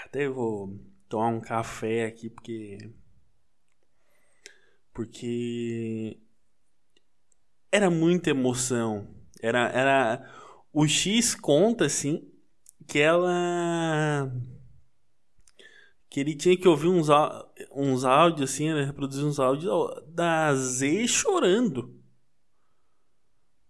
Até 0.04 0.26
eu 0.26 0.34
vou 0.34 0.78
tomar 1.08 1.30
um 1.30 1.40
café 1.40 2.06
aqui 2.06 2.30
porque. 2.30 2.94
Porque. 4.94 6.20
Era 7.72 7.90
muita 7.90 8.32
emoção. 8.32 9.16
Era. 9.42 9.70
era 9.70 10.58
o 10.74 10.86
X 10.86 11.34
conta 11.36 11.86
assim 11.86 12.30
que 12.86 13.00
ela 13.00 14.30
que 16.18 16.22
ele 16.22 16.34
tinha 16.34 16.58
que 16.58 16.68
ouvir 16.68 16.88
uns, 16.88 17.10
uns 17.72 18.04
áudios 18.04 18.50
assim, 18.50 18.74
né? 18.74 18.84
reproduzir 18.86 19.24
uns 19.24 19.40
áudios 19.40 19.72
da 20.08 20.52
Z 20.56 21.08
chorando. 21.08 21.96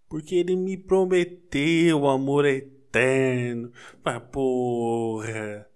Porque 0.07 0.35
ele 0.35 0.55
me 0.55 0.77
prometeu 0.77 2.07
amor 2.07 2.45
eterno. 2.45 3.69
Mas 4.01 4.23
porra. 4.31 5.67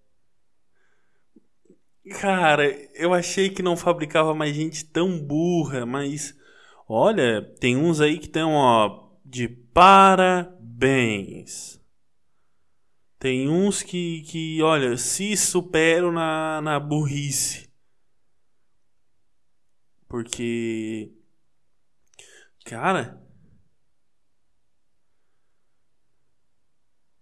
Cara, 2.21 2.71
eu 2.95 3.13
achei 3.13 3.49
que 3.49 3.61
não 3.61 3.75
fabricava 3.75 4.33
mais 4.33 4.55
gente 4.55 4.85
tão 4.85 5.19
burra, 5.19 5.85
mas 5.85 6.33
olha, 6.87 7.41
tem 7.59 7.75
uns 7.75 7.99
aí 7.99 8.17
que 8.17 8.27
estão, 8.27 8.53
ó, 8.53 9.09
de 9.25 9.49
parabéns. 9.49 10.21
Tem 13.21 13.47
uns 13.47 13.83
que, 13.83 14.23
que 14.23 14.63
olha, 14.63 14.97
se 14.97 15.37
superam 15.37 16.11
na, 16.11 16.59
na 16.59 16.79
burrice. 16.79 17.69
Porque. 20.07 21.13
Cara. 22.65 23.21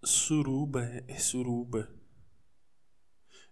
Suruba 0.02 0.86
é 1.06 1.18
suruba. 1.18 1.94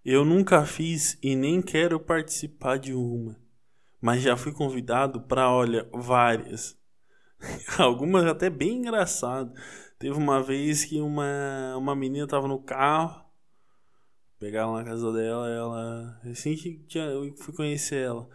Eu 0.05 0.23
nunca 0.23 0.65
fiz 0.65 1.19
e 1.21 1.35
nem 1.35 1.61
quero 1.61 1.99
participar 1.99 2.79
de 2.79 2.93
uma, 2.93 3.37
mas 3.99 4.21
já 4.21 4.37
fui 4.37 4.53
convidado 4.53 5.19
para, 5.27 5.51
olha, 5.51 5.85
várias. 5.93 6.79
Algumas 7.77 8.23
até 8.23 8.49
bem 8.49 8.77
engraçado. 8.77 9.53
Teve 9.99 10.15
uma 10.15 10.41
vez 10.41 10.85
que 10.85 11.01
uma, 11.01 11.75
uma 11.77 11.95
menina 11.95 12.27
tava 12.27 12.47
no 12.47 12.59
carro, 12.61 13.25
pegaram 14.39 14.73
na 14.73 14.83
casa 14.83 15.11
dela, 15.11 15.49
ela 15.49 16.21
assim 16.29 16.55
que 16.55 16.85
eu 16.97 17.35
fui 17.37 17.53
conhecer 17.53 18.03
ela. 18.05 18.29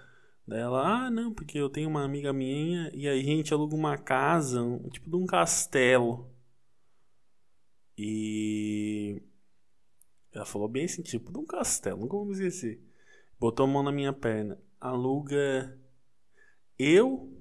Daí 0.47 0.61
ela, 0.61 1.07
ah, 1.07 1.11
não, 1.11 1.33
porque 1.33 1.59
eu 1.59 1.71
tenho 1.71 1.89
uma 1.89 2.05
amiga 2.05 2.33
minha 2.33 2.91
e 2.93 3.07
a 3.09 3.17
gente 3.17 3.55
aluga 3.55 3.77
uma 3.77 3.97
casa, 3.97 4.61
um, 4.61 4.89
tipo 4.89 5.09
de 5.09 5.17
um 5.17 5.25
castelo. 5.25 6.31
E 7.97 9.23
ela 10.33 10.45
falou 10.45 10.69
bem 10.69 10.85
assim, 10.85 11.03
tipo, 11.03 11.33
de 11.33 11.39
um 11.39 11.47
castelo, 11.47 12.01
nunca 12.01 12.17
vou 12.17 12.27
me 12.27 12.33
esquecer. 12.33 12.83
Botou 13.39 13.65
a 13.65 13.69
mão 13.69 13.83
na 13.83 13.93
minha 13.93 14.13
perna. 14.13 14.59
Aluga 14.81 15.79
eu, 16.79 17.33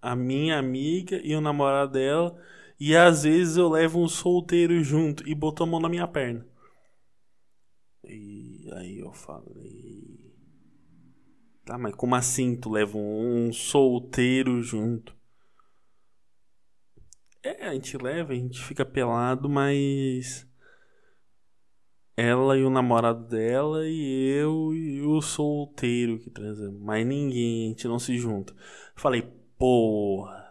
a 0.00 0.14
minha 0.14 0.58
amiga 0.58 1.20
e 1.24 1.34
o 1.34 1.40
namorado 1.40 1.92
dela. 1.92 2.40
E 2.78 2.94
às 2.96 3.24
vezes 3.24 3.56
eu 3.56 3.68
levo 3.68 4.00
um 4.00 4.08
solteiro 4.08 4.82
junto 4.82 5.28
e 5.28 5.34
botou 5.34 5.66
a 5.66 5.70
mão 5.70 5.80
na 5.80 5.88
minha 5.88 6.06
perna. 6.06 6.46
E 8.04 8.70
aí 8.74 8.98
eu 8.98 9.12
falei. 9.12 10.32
Tá, 11.64 11.76
mas 11.76 11.94
como 11.94 12.14
assim 12.14 12.56
tu 12.56 12.70
leva 12.70 12.96
um 12.96 13.52
solteiro 13.52 14.62
junto? 14.62 15.14
É, 17.42 17.66
a 17.66 17.74
gente 17.74 17.96
leva, 17.96 18.32
a 18.32 18.36
gente 18.36 18.62
fica 18.62 18.84
pelado, 18.84 19.48
mas 19.48 20.46
ela 22.16 22.56
e 22.56 22.64
o 22.64 22.70
namorado 22.70 23.28
dela 23.28 23.86
e 23.86 24.28
eu 24.40 24.74
e 24.74 25.02
o 25.02 25.20
solteiro 25.20 26.18
que 26.18 26.30
transamos. 26.30 26.80
Mas 26.80 27.06
ninguém, 27.06 27.66
a 27.66 27.68
gente 27.68 27.86
não 27.86 27.98
se 27.98 28.16
junta. 28.18 28.54
Falei, 28.96 29.22
porra, 29.56 30.47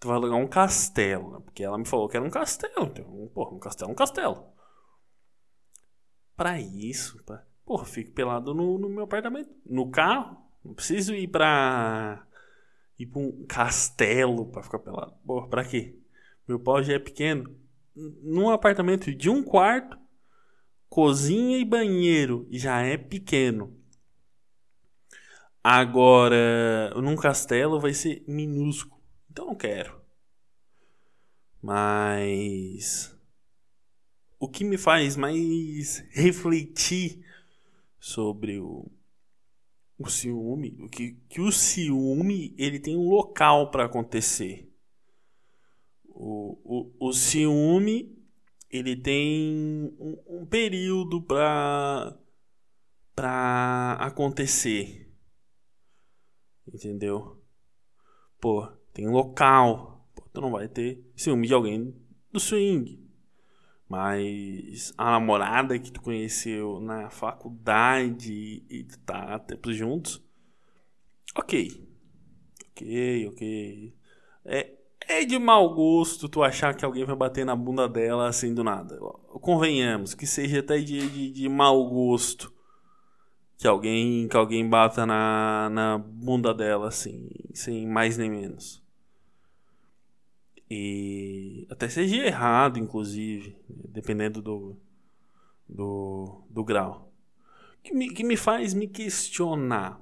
tu 0.00 0.08
vai 0.08 0.16
alugar 0.16 0.38
um 0.38 0.48
castelo, 0.48 1.32
né? 1.32 1.40
Porque 1.44 1.62
ela 1.62 1.78
me 1.78 1.86
falou 1.86 2.08
que 2.08 2.16
era 2.16 2.26
um 2.26 2.30
castelo. 2.30 2.86
Então, 2.86 3.30
porra, 3.34 3.54
um 3.54 3.58
castelo 3.58 3.90
é 3.90 3.92
um 3.92 3.96
castelo. 3.96 4.46
Pra 6.34 6.58
isso, 6.58 7.22
pra... 7.24 7.44
porra, 7.66 7.84
fico 7.84 8.12
pelado 8.12 8.54
no, 8.54 8.78
no 8.78 8.88
meu 8.88 9.04
apartamento. 9.04 9.50
No 9.66 9.90
carro, 9.90 10.38
não 10.64 10.72
preciso 10.72 11.14
ir 11.14 11.28
pra. 11.28 12.26
ir 12.98 13.06
pra 13.06 13.20
um 13.20 13.44
castelo 13.46 14.46
pra 14.46 14.62
ficar 14.62 14.78
pelado. 14.78 15.12
Porra, 15.24 15.48
pra 15.48 15.64
quê? 15.64 15.94
Meu 16.48 16.58
pau 16.58 16.82
já 16.82 16.94
é 16.94 16.98
pequeno. 16.98 17.54
Num 17.94 18.48
apartamento 18.48 19.14
de 19.14 19.28
um 19.28 19.42
quarto 19.42 19.98
cozinha 20.88 21.58
e 21.58 21.64
banheiro 21.64 22.48
já 22.50 22.80
é 22.80 22.96
pequeno. 22.96 23.78
Agora, 25.62 26.90
num 26.96 27.16
castelo 27.16 27.78
vai 27.78 27.92
ser 27.92 28.24
minúsculo. 28.26 28.99
Então 29.30 29.46
não 29.46 29.54
quero. 29.54 30.00
Mas 31.62 33.16
o 34.38 34.48
que 34.48 34.64
me 34.64 34.78
faz 34.78 35.16
mais 35.16 36.04
refletir 36.10 37.24
sobre 37.98 38.58
o, 38.58 38.90
o 39.98 40.08
ciúme, 40.08 40.76
o 40.80 40.88
que, 40.88 41.12
que 41.28 41.40
o 41.40 41.52
ciúme 41.52 42.54
ele 42.58 42.80
tem 42.80 42.96
um 42.96 43.08
local 43.08 43.70
para 43.70 43.84
acontecer. 43.84 44.66
O, 46.08 46.58
o, 46.98 47.08
o 47.08 47.12
ciúme 47.12 48.18
ele 48.70 48.96
tem 48.96 49.94
um, 49.98 50.40
um 50.40 50.46
período 50.46 51.22
para 51.22 52.16
para 53.14 53.94
acontecer. 54.00 55.12
Entendeu? 56.66 57.42
Pô, 58.40 58.66
tem 58.92 59.08
local. 59.08 60.06
Pô, 60.14 60.22
tu 60.32 60.40
não 60.40 60.50
vai 60.50 60.68
ter 60.68 61.04
ciúme 61.16 61.46
de 61.46 61.54
alguém 61.54 61.94
do 62.32 62.40
swing. 62.40 63.00
Mas 63.88 64.92
a 64.96 65.10
namorada 65.10 65.78
que 65.78 65.90
tu 65.90 66.00
conheceu 66.00 66.80
na 66.80 67.10
faculdade 67.10 68.64
e 68.70 68.84
tu 68.84 68.98
tá 69.00 69.38
tempos 69.40 69.74
juntos. 69.74 70.22
Ok. 71.36 71.88
Ok, 72.70 73.28
ok. 73.28 73.94
É, 74.44 74.74
é 75.08 75.24
de 75.24 75.38
mau 75.38 75.74
gosto 75.74 76.28
tu 76.28 76.42
achar 76.42 76.74
que 76.74 76.84
alguém 76.84 77.04
vai 77.04 77.16
bater 77.16 77.44
na 77.44 77.56
bunda 77.56 77.88
dela 77.88 78.28
assim 78.28 78.54
do 78.54 78.62
nada. 78.62 78.96
Convenhamos, 79.40 80.14
que 80.14 80.26
seja 80.26 80.60
até 80.60 80.78
de, 80.78 81.08
de, 81.08 81.32
de 81.32 81.48
mau 81.48 81.88
gosto 81.88 82.52
que 83.60 83.68
alguém 83.68 84.26
que 84.26 84.34
alguém 84.38 84.66
bata 84.66 85.04
na, 85.04 85.68
na 85.70 85.98
bunda 85.98 86.54
dela 86.54 86.88
assim, 86.88 87.28
sem 87.52 87.86
mais 87.86 88.16
nem 88.16 88.30
menos. 88.30 88.82
E 90.70 91.66
até 91.68 91.86
seja 91.86 92.16
errado, 92.16 92.78
inclusive, 92.78 93.54
dependendo 93.68 94.40
do, 94.40 94.78
do, 95.68 96.42
do 96.48 96.64
grau. 96.64 97.12
Que 97.82 97.92
me, 97.92 98.08
que 98.08 98.24
me 98.24 98.34
faz 98.34 98.72
me 98.72 98.88
questionar. 98.88 100.00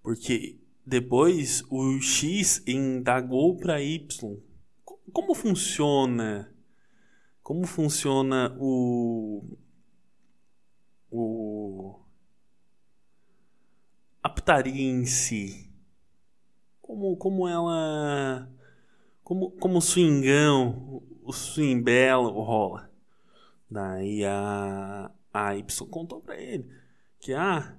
Porque 0.00 0.56
depois 0.86 1.64
o 1.68 2.00
X 2.00 2.62
indagou 2.64 3.56
para 3.56 3.82
Y. 3.82 4.40
Como 5.12 5.34
funciona? 5.34 6.54
Como 7.42 7.66
funciona 7.66 8.56
o 8.60 9.58
o 11.10 11.98
a 14.22 14.28
putaria 14.28 14.90
em 14.90 15.06
si? 15.06 15.70
Como 16.82 17.16
como 17.16 17.48
ela 17.48 18.48
como 19.22 19.50
como 19.52 19.78
o 19.78 19.82
swingão, 19.82 21.02
o 21.22 21.32
swingbelo 21.32 22.30
rola? 22.42 22.90
Daí 23.70 24.24
a 24.24 25.10
a 25.32 25.56
Y 25.56 25.86
contou 25.90 26.20
para 26.20 26.36
ele 26.40 26.68
que 27.20 27.34
ah 27.34 27.76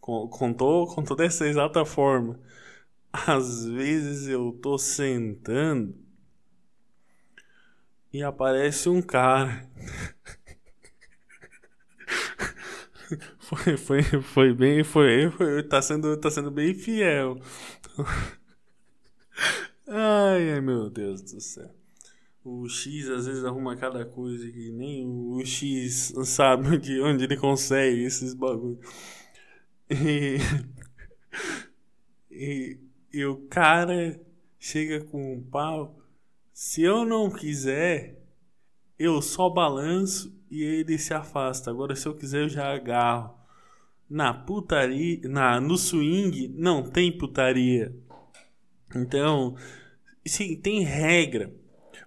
contou, 0.00 0.86
contou 0.86 1.16
dessa 1.16 1.46
exata 1.46 1.84
forma. 1.84 2.38
Às 3.12 3.64
vezes 3.64 4.28
eu 4.28 4.52
tô 4.52 4.76
sentando 4.76 5.96
e 8.12 8.22
aparece 8.22 8.88
um 8.88 9.00
cara. 9.00 9.68
foi, 13.38 13.76
foi, 13.76 14.02
foi 14.02 14.54
bem, 14.54 14.84
foi, 14.84 15.30
foi, 15.30 15.62
tá 15.62 15.80
sendo, 15.82 16.16
tá 16.16 16.30
sendo 16.30 16.50
bem 16.50 16.74
fiel. 16.74 17.38
ai, 19.86 20.60
meu 20.60 20.90
Deus 20.90 21.22
do 21.22 21.40
céu. 21.40 21.74
O 22.44 22.68
X 22.68 23.08
às 23.08 23.26
vezes 23.26 23.44
arruma 23.44 23.74
cada 23.76 24.04
coisa 24.04 24.50
que 24.50 24.70
nem 24.70 25.06
o 25.06 25.42
X 25.44 26.12
sabe 26.24 26.76
de 26.78 27.00
onde 27.00 27.24
ele 27.24 27.36
consegue 27.36 28.04
esses 28.04 28.34
bagulhos. 28.34 28.78
E, 29.90 30.36
e, 32.30 32.78
e 33.12 33.24
o 33.24 33.36
cara 33.48 34.20
chega 34.58 35.04
com 35.04 35.34
um 35.34 35.42
pau. 35.42 35.98
Se 36.52 36.82
eu 36.82 37.04
não 37.04 37.30
quiser, 37.30 38.22
eu 38.98 39.20
só 39.20 39.48
balanço 39.48 40.34
e 40.54 40.62
ele 40.62 40.96
se 40.98 41.12
afasta. 41.12 41.68
Agora, 41.68 41.96
se 41.96 42.06
eu 42.06 42.14
quiser, 42.14 42.42
eu 42.42 42.48
já 42.48 42.72
agarro. 42.72 43.34
Na 44.08 44.32
putaria, 44.32 45.20
na, 45.24 45.60
no 45.60 45.76
swing, 45.76 46.48
não 46.48 46.88
tem 46.88 47.10
putaria. 47.16 47.92
Então, 48.94 49.56
sim, 50.24 50.56
tem 50.56 50.84
regra. 50.84 51.52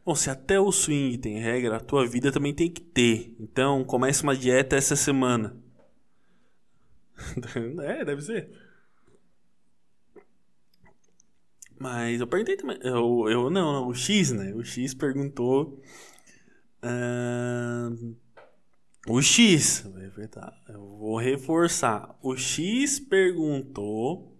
Bom, 0.05 0.15
se 0.15 0.29
até 0.29 0.57
o 0.57 0.71
swing 0.71 1.17
tem 1.17 1.39
regra, 1.39 1.75
a 1.75 1.81
tua 1.81 2.07
vida 2.07 2.31
também 2.31 2.53
tem 2.53 2.71
que 2.71 2.79
ter. 2.79 3.35
Então, 3.37 3.83
comece 3.83 4.23
uma 4.23 4.35
dieta 4.35 4.77
essa 4.77 4.95
semana. 4.95 5.57
é, 7.83 8.05
deve 8.05 8.21
ser. 8.21 8.49
Mas 11.77 12.21
eu 12.21 12.27
perguntei 12.27 12.55
também. 12.55 12.79
Eu, 12.81 13.25
eu 13.29 13.49
não, 13.49 13.73
não, 13.73 13.87
o 13.87 13.93
X, 13.93 14.31
né? 14.31 14.53
O 14.53 14.63
X 14.63 14.93
perguntou 14.93 15.81
uh, 16.81 18.15
O 19.09 19.21
X, 19.21 19.85
é. 19.85 20.73
Eu 20.73 20.87
vou 20.97 21.17
reforçar. 21.17 22.17
O 22.21 22.35
X 22.35 22.99
perguntou. 22.99 24.35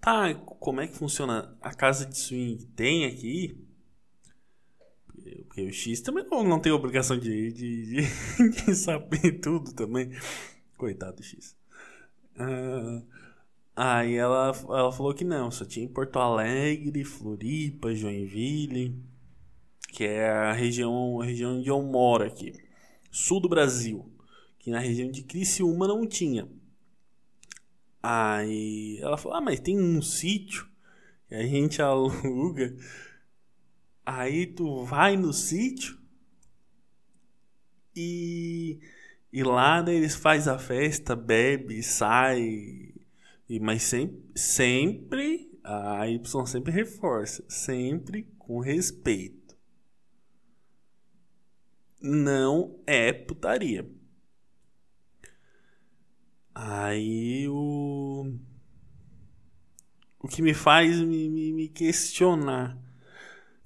Tá, 0.00 0.34
como 0.34 0.80
é 0.80 0.86
que 0.86 0.96
funciona 0.96 1.56
a 1.60 1.74
casa 1.74 2.06
de 2.06 2.16
swing? 2.16 2.66
Tem 2.74 3.04
aqui? 3.04 3.66
Porque 5.46 5.62
o 5.62 5.72
X 5.72 6.00
também 6.00 6.24
não, 6.24 6.42
não 6.42 6.58
tem 6.58 6.72
obrigação 6.72 7.18
de, 7.18 7.52
de, 7.52 7.86
de, 7.86 8.50
de 8.64 8.74
saber 8.74 9.40
tudo 9.40 9.72
também. 9.74 10.10
Coitado 10.76 11.18
do 11.18 11.22
X. 11.22 11.54
Aí 13.76 14.14
ela, 14.14 14.52
ela 14.68 14.92
falou 14.92 15.14
que 15.14 15.24
não, 15.24 15.50
só 15.50 15.64
tinha 15.64 15.84
em 15.84 15.88
Porto 15.88 16.18
Alegre, 16.18 17.04
Floripa, 17.04 17.94
Joinville, 17.94 19.09
que 19.92 20.04
é 20.04 20.28
a 20.30 20.52
região, 20.52 21.20
a 21.20 21.24
região 21.24 21.58
onde 21.58 21.68
eu 21.68 21.82
moro 21.82 22.24
aqui, 22.24 22.52
sul 23.10 23.40
do 23.40 23.48
Brasil, 23.48 24.10
que 24.58 24.70
na 24.70 24.78
região 24.78 25.10
de 25.10 25.22
Criciúma 25.22 25.88
não 25.88 26.06
tinha. 26.06 26.48
Aí 28.02 28.98
ela 29.00 29.16
falou: 29.16 29.38
Ah, 29.38 29.40
mas 29.40 29.60
tem 29.60 29.78
um 29.78 30.00
sítio 30.00 30.68
que 31.28 31.34
a 31.34 31.42
gente 31.42 31.80
aluga. 31.82 32.74
Aí 34.04 34.46
tu 34.46 34.84
vai 34.84 35.16
no 35.16 35.32
sítio 35.32 35.98
e, 37.94 38.78
e 39.32 39.42
lá 39.42 39.82
né, 39.82 39.94
eles 39.94 40.14
fazem 40.14 40.52
a 40.52 40.58
festa, 40.58 41.14
bebe, 41.14 41.82
sai. 41.82 42.94
E, 43.48 43.60
mas 43.60 43.82
sempre, 43.82 44.20
sempre, 44.34 45.58
a 45.62 46.08
Y 46.08 46.46
sempre 46.46 46.72
reforça, 46.72 47.44
sempre 47.48 48.26
com 48.38 48.60
respeito. 48.60 49.39
Não 52.00 52.80
é 52.86 53.12
putaria. 53.12 53.86
Aí 56.54 57.48
o. 57.48 58.34
O 60.22 60.28
que 60.28 60.42
me 60.42 60.52
faz 60.52 61.00
me, 61.00 61.28
me, 61.28 61.52
me 61.52 61.68
questionar. 61.68 62.76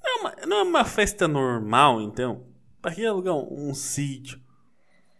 Não 0.02 0.10
é, 0.10 0.20
uma, 0.20 0.46
não 0.46 0.56
é 0.58 0.62
uma 0.62 0.84
festa 0.84 1.26
normal, 1.26 2.00
então? 2.02 2.46
Pra 2.80 2.94
que 2.94 3.04
alugar 3.04 3.34
um, 3.34 3.70
um 3.70 3.74
sítio? 3.74 4.40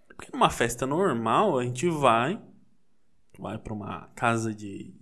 Porque 0.08 0.30
numa 0.32 0.50
festa 0.50 0.86
normal 0.86 1.58
a 1.58 1.64
gente 1.64 1.88
vai. 1.88 2.40
Vai 3.38 3.58
pra 3.58 3.74
uma 3.74 4.08
casa 4.14 4.54
de, 4.54 4.94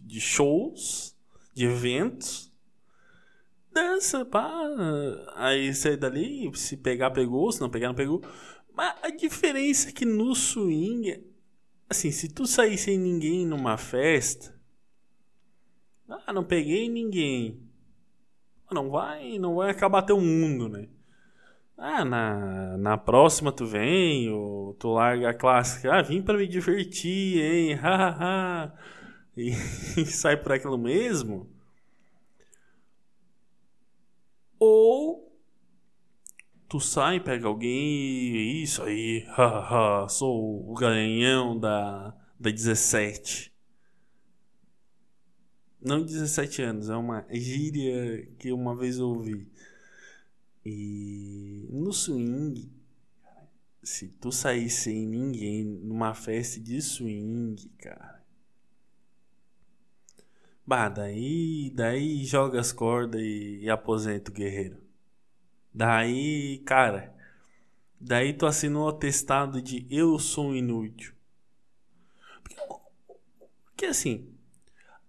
de 0.00 0.20
shows, 0.20 1.14
de 1.52 1.66
eventos. 1.66 2.53
Dança, 3.74 4.24
pá. 4.24 4.50
Aí 5.36 5.74
sai 5.74 5.96
dali, 5.96 6.50
se 6.54 6.76
pegar, 6.76 7.10
pegou, 7.10 7.50
se 7.52 7.60
não 7.60 7.68
pegar, 7.68 7.88
não 7.88 7.94
pegou. 7.94 8.22
Mas 8.72 8.94
a 9.02 9.10
diferença 9.10 9.88
é 9.88 9.92
que 9.92 10.04
no 10.04 10.34
swing 10.34 11.34
Assim, 11.88 12.10
se 12.10 12.28
tu 12.28 12.46
sair 12.46 12.78
sem 12.78 12.98
ninguém 12.98 13.46
numa 13.46 13.76
festa. 13.76 14.54
Ah, 16.08 16.32
não 16.32 16.44
peguei 16.44 16.88
ninguém. 16.88 17.62
Não 18.72 18.90
vai, 18.90 19.38
não 19.38 19.56
vai 19.56 19.70
acabar 19.70 20.02
teu 20.02 20.20
mundo, 20.20 20.68
né? 20.68 20.88
Ah, 21.76 22.04
na, 22.04 22.76
na 22.78 22.98
próxima 22.98 23.52
tu 23.52 23.66
vem, 23.66 24.30
ou 24.30 24.74
tu 24.74 24.92
larga 24.92 25.30
a 25.30 25.34
clássica. 25.34 25.94
Ah, 25.94 26.02
vim 26.02 26.22
para 26.22 26.38
me 26.38 26.46
divertir, 26.46 27.40
hein? 27.40 27.74
Hahaha. 27.74 28.74
e, 29.36 29.50
e 29.50 30.06
sai 30.06 30.36
por 30.36 30.52
aquilo 30.52 30.78
mesmo. 30.78 31.48
Ou 34.66 35.30
tu 36.66 36.80
sai, 36.80 37.20
pega 37.20 37.46
alguém 37.46 37.70
e 37.70 38.62
isso 38.62 38.82
aí, 38.82 39.26
sou 40.08 40.70
o 40.70 40.72
garanhão 40.72 41.60
da, 41.60 42.16
da 42.40 42.50
17. 42.50 43.52
Não 45.82 46.02
17 46.02 46.62
anos, 46.62 46.88
é 46.88 46.96
uma 46.96 47.26
gíria 47.30 48.26
que 48.38 48.52
uma 48.52 48.74
vez 48.74 48.98
ouvi. 48.98 49.52
E 50.64 51.68
no 51.70 51.92
swing, 51.92 52.72
se 53.82 54.08
tu 54.08 54.32
sair 54.32 54.70
sem 54.70 55.06
ninguém 55.06 55.62
numa 55.62 56.14
festa 56.14 56.58
de 56.58 56.80
swing, 56.80 57.68
cara. 57.76 58.13
Bah, 60.66 60.88
daí, 60.88 61.70
daí 61.74 62.24
joga 62.24 62.58
as 62.58 62.72
cordas 62.72 63.20
e, 63.20 63.58
e 63.62 63.70
aposenta 63.70 64.30
o 64.30 64.34
guerreiro. 64.34 64.78
Daí, 65.72 66.62
cara, 66.64 67.14
daí 68.00 68.32
tu 68.32 68.46
assinou 68.46 68.86
o 68.86 68.88
atestado 68.88 69.60
de 69.60 69.86
eu 69.90 70.18
sou 70.18 70.56
inútil. 70.56 71.12
Porque, 72.42 72.56
porque 73.64 73.86
assim, 73.86 74.32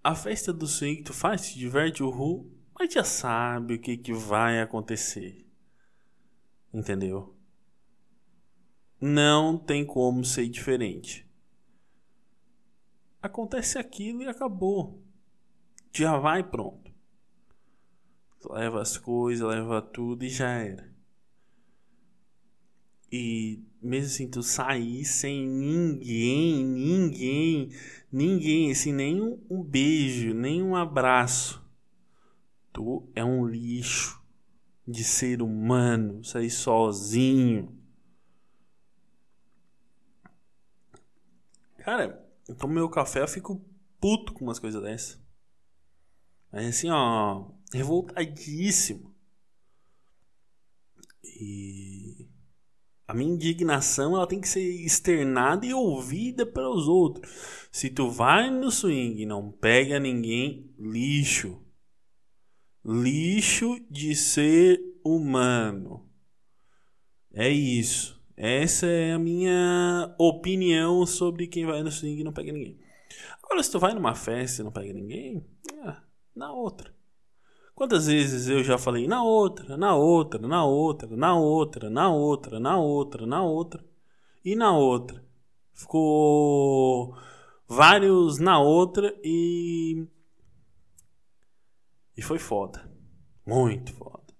a 0.03 0.13
festa 0.13 0.51
do 0.51 0.67
swing 0.67 1.03
tu 1.03 1.13
faz, 1.13 1.47
te 1.47 1.57
diverte 1.57 2.03
o 2.03 2.09
ru, 2.09 2.51
mas 2.77 2.93
já 2.93 3.03
sabe 3.03 3.75
o 3.75 3.79
que, 3.79 3.95
que 3.95 4.11
vai 4.11 4.59
acontecer. 4.59 5.45
Entendeu? 6.73 7.33
Não 8.99 9.57
tem 9.57 9.85
como 9.85 10.25
ser 10.25 10.49
diferente. 10.49 11.25
Acontece 13.21 13.77
aquilo 13.77 14.21
e 14.23 14.27
acabou. 14.27 15.04
Já 15.95 16.17
vai 16.17 16.43
pronto 16.43 16.85
leva 18.49 18.81
as 18.81 18.97
coisas, 18.97 19.47
leva 19.47 19.81
tudo 19.81 20.23
e 20.23 20.29
já 20.29 20.49
era. 20.49 20.93
E 23.11 23.63
mesmo 23.81 24.07
assim, 24.07 24.27
tu 24.29 24.43
sair 24.43 25.05
sem 25.05 25.47
ninguém, 25.47 26.65
ninguém, 26.65 27.69
ninguém, 28.11 28.71
assim, 28.71 28.91
nem 28.91 29.21
um, 29.21 29.39
um 29.49 29.63
beijo, 29.63 30.33
nem 30.33 30.61
um 30.61 30.75
abraço. 30.75 31.63
Tu 32.73 33.07
é 33.15 33.23
um 33.23 33.47
lixo 33.47 34.21
de 34.87 35.03
ser 35.03 35.41
humano, 35.41 36.23
sair 36.23 36.49
sozinho. 36.49 37.73
Cara, 41.77 42.21
eu 42.47 42.55
tomo 42.55 42.73
meu 42.73 42.89
café, 42.89 43.21
eu 43.21 43.27
fico 43.27 43.63
puto 44.01 44.33
com 44.33 44.43
umas 44.43 44.59
coisas 44.59 44.81
dessas. 44.81 45.24
Mas 46.55 46.67
assim, 46.67 46.89
ó, 46.89 47.51
revoltadíssimo. 47.73 49.13
E 51.21 52.29
a 53.05 53.13
minha 53.13 53.33
indignação 53.33 54.15
ela 54.15 54.25
tem 54.25 54.39
que 54.39 54.47
ser 54.47 54.61
externada 54.61 55.65
e 55.65 55.73
ouvida 55.73 56.45
pelos 56.45 56.87
outros. 56.87 57.67
Se 57.73 57.89
tu 57.89 58.09
vai 58.09 58.49
no 58.49 58.71
swing 58.71 59.21
e 59.21 59.25
não 59.25 59.51
pega 59.51 59.99
ninguém, 59.99 60.73
lixo. 60.79 61.61
Lixo 62.85 63.77
de 63.91 64.15
ser 64.15 64.79
humano. 65.03 66.09
É 67.33 67.49
isso. 67.49 68.23
Essa 68.37 68.85
é 68.85 69.11
a 69.11 69.19
minha 69.19 70.15
opinião 70.17 71.05
sobre 71.05 71.47
quem 71.47 71.65
vai 71.65 71.83
no 71.83 71.91
swing 71.91 72.21
e 72.21 72.23
não 72.23 72.31
pega 72.31 72.53
ninguém. 72.53 72.79
Agora, 73.43 73.61
se 73.61 73.69
tu 73.69 73.77
vai 73.77 73.93
numa 73.93 74.15
festa 74.15 74.61
e 74.61 74.63
não 74.63 74.71
pega 74.71 74.93
ninguém, 74.93 75.45
ah, 75.83 76.04
na 76.35 76.51
outra. 76.51 76.93
Quantas 77.73 78.07
vezes 78.07 78.47
eu 78.47 78.63
já 78.63 78.77
falei 78.77 79.07
na 79.07 79.23
outra, 79.23 79.77
na 79.77 79.95
outra, 79.95 80.47
na 80.47 80.65
outra, 80.65 81.15
na 81.15 81.37
outra, 81.37 81.89
na 81.89 82.09
outra, 82.09 82.59
na 82.59 82.77
outra, 82.77 83.25
na 83.25 83.43
outra 83.43 83.85
e 84.43 84.55
na 84.55 84.71
outra. 84.77 85.23
Ficou 85.73 87.15
vários 87.67 88.39
na 88.39 88.59
outra 88.59 89.13
e 89.23 90.07
e 92.17 92.21
foi 92.21 92.39
foda. 92.39 92.89
Muito 93.45 93.93
foda. 93.93 94.33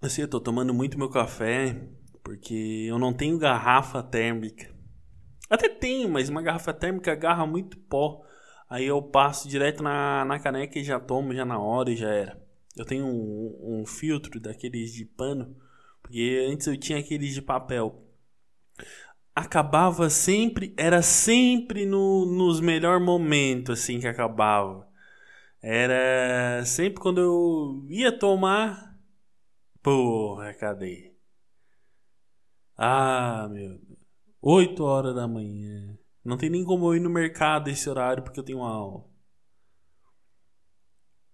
Assim, 0.00 0.22
eu 0.22 0.28
tô 0.28 0.40
tomando 0.40 0.72
muito 0.72 0.98
meu 0.98 1.10
café 1.10 1.74
porque 2.22 2.86
eu 2.88 2.98
não 2.98 3.12
tenho 3.12 3.38
garrafa 3.38 4.02
térmica. 4.02 4.75
Até 5.48 5.68
tenho, 5.68 6.08
mas 6.08 6.28
uma 6.28 6.42
garrafa 6.42 6.72
térmica 6.72 7.12
agarra 7.12 7.46
muito 7.46 7.78
pó. 7.78 8.24
Aí 8.68 8.86
eu 8.86 9.00
passo 9.00 9.48
direto 9.48 9.82
na, 9.82 10.24
na 10.24 10.40
caneca 10.40 10.78
e 10.78 10.84
já 10.84 10.98
tomo 10.98 11.34
já 11.34 11.44
na 11.44 11.58
hora 11.58 11.90
e 11.90 11.96
já 11.96 12.10
era. 12.10 12.40
Eu 12.76 12.84
tenho 12.84 13.06
um, 13.06 13.80
um 13.80 13.86
filtro 13.86 14.40
daqueles 14.40 14.92
de 14.92 15.04
pano, 15.04 15.56
porque 16.02 16.46
antes 16.50 16.66
eu 16.66 16.76
tinha 16.76 16.98
aqueles 16.98 17.32
de 17.34 17.42
papel. 17.42 18.02
Acabava 19.34 20.10
sempre, 20.10 20.74
era 20.76 21.02
sempre 21.02 21.86
no, 21.86 22.26
nos 22.26 22.60
melhores 22.60 23.04
momentos 23.04 23.78
assim 23.80 24.00
que 24.00 24.06
acabava. 24.08 24.88
Era 25.62 26.64
sempre 26.64 27.00
quando 27.00 27.20
eu 27.20 27.86
ia 27.88 28.12
tomar. 28.16 28.96
Porra, 29.82 30.52
cadê? 30.54 31.12
Ah, 32.76 33.48
meu. 33.50 33.80
8 34.48 34.84
horas 34.84 35.14
da 35.14 35.26
manhã. 35.26 35.98
Não 36.24 36.36
tem 36.36 36.48
nem 36.48 36.64
como 36.64 36.86
eu 36.86 36.96
ir 36.96 37.00
no 37.00 37.10
mercado 37.10 37.68
esse 37.68 37.88
horário 37.90 38.22
porque 38.22 38.38
eu 38.38 38.44
tenho 38.44 38.62
aula. 38.62 39.04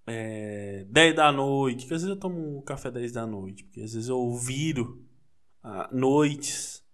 é, 0.06 0.84
10 0.88 1.14
da 1.14 1.30
noite, 1.32 1.86
que 1.86 1.94
às 1.94 2.02
vezes 2.02 2.08
eu 2.08 2.18
tomo 2.18 2.58
um 2.58 2.62
café 2.62 2.90
10 2.90 3.12
da 3.12 3.26
noite, 3.26 3.64
porque 3.64 3.80
às 3.82 3.92
vezes 3.92 4.08
eu 4.08 4.34
viro 4.34 5.04
ah, 5.62 5.88
noites 5.92 6.84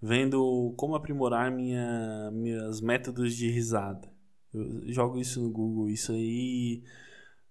vendo 0.00 0.74
como 0.76 0.94
aprimorar 0.96 1.52
minha, 1.52 2.30
meus 2.32 2.80
métodos 2.80 3.36
de 3.36 3.50
risada. 3.50 4.10
Eu 4.52 4.92
jogo 4.92 5.20
isso 5.20 5.40
no 5.42 5.50
Google, 5.50 5.90
isso 5.90 6.12
aí 6.12 6.82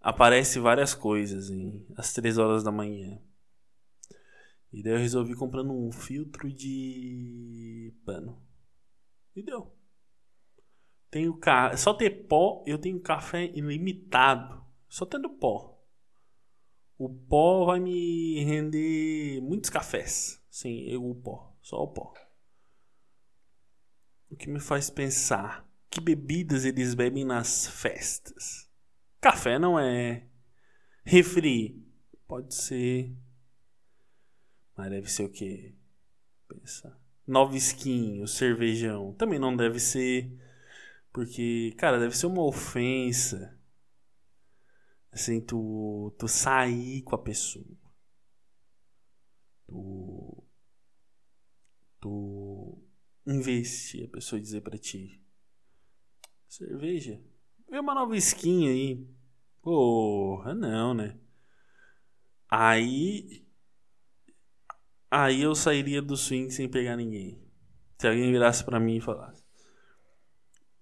aparece 0.02 0.60
várias 0.60 0.94
coisas 0.94 1.50
em, 1.50 1.86
às 1.96 2.14
3 2.14 2.38
horas 2.38 2.64
da 2.64 2.72
manhã. 2.72 3.20
E 4.72 4.82
daí 4.82 4.94
eu 4.94 4.98
resolvi 4.98 5.36
comprando 5.36 5.74
um 5.74 5.92
filtro 5.92 6.52
de 6.52 7.94
pano. 8.06 8.42
E 9.36 9.44
deu. 9.44 9.76
Tenho 11.10 11.38
ca... 11.38 11.76
Só 11.76 11.94
ter 11.94 12.28
pó, 12.28 12.64
eu 12.66 12.78
tenho 12.78 13.00
café 13.02 13.46
ilimitado. 13.46 14.64
Só 14.88 15.06
tendo 15.06 15.30
pó. 15.30 15.78
O 16.98 17.10
pó 17.10 17.66
vai 17.66 17.80
me 17.80 18.44
render 18.44 19.42
muitos 19.42 19.70
cafés. 19.70 20.42
Sim, 20.50 20.84
eu 20.84 21.06
o 21.06 21.16
pó. 21.16 21.54
Só 21.62 21.84
o 21.84 21.88
pó. 21.88 22.14
O 24.30 24.36
que 24.38 24.50
me 24.50 24.60
faz 24.60 24.90
pensar 24.90 25.70
que 25.90 26.00
bebidas 26.00 26.64
eles 26.64 26.94
bebem 26.94 27.26
nas 27.26 27.68
festas. 27.68 28.72
Café 29.20 29.60
não 29.60 29.78
é. 29.78 30.26
Refri. 31.04 31.86
Pode 32.26 32.56
ser. 32.56 33.14
Mas 34.82 34.90
deve 34.90 35.12
ser 35.12 35.26
o 35.26 35.30
quê? 35.30 35.76
Nova 37.28 37.56
skin, 37.56 38.24
o 38.24 38.28
cervejão. 38.28 39.14
Também 39.14 39.38
não 39.38 39.56
deve 39.56 39.80
ser. 39.80 40.36
Porque, 41.14 41.72
cara, 41.78 42.00
deve 42.00 42.18
ser 42.18 42.26
uma 42.26 42.44
ofensa. 42.44 43.56
Assim, 45.12 45.40
tu, 45.40 46.12
tu 46.18 46.28
sair 46.28 47.04
com 47.04 47.14
a 47.14 47.20
pessoa. 47.20 47.64
Tu. 49.68 50.44
Tu 52.00 52.84
investir 53.28 54.06
a 54.06 54.12
pessoa 54.12 54.42
dizer 54.42 54.62
para 54.62 54.80
ti. 54.80 55.22
Cerveja. 56.48 57.22
Vê 57.70 57.80
uma 57.80 57.94
nova 57.94 58.18
skin 58.18 58.68
aí. 58.68 59.08
Porra, 59.62 60.56
não, 60.56 60.96
né? 60.96 61.20
Aí. 62.50 63.46
Aí 65.12 65.42
eu 65.42 65.54
sairia 65.54 66.02
do 66.02 66.16
swing 66.16 66.50
sem 66.50 66.70
pegar 66.70 66.96
ninguém. 66.96 67.38
Se 67.98 68.08
alguém 68.08 68.32
virasse 68.32 68.64
para 68.64 68.80
mim 68.80 68.96
e 68.96 69.02
falasse: 69.02 69.44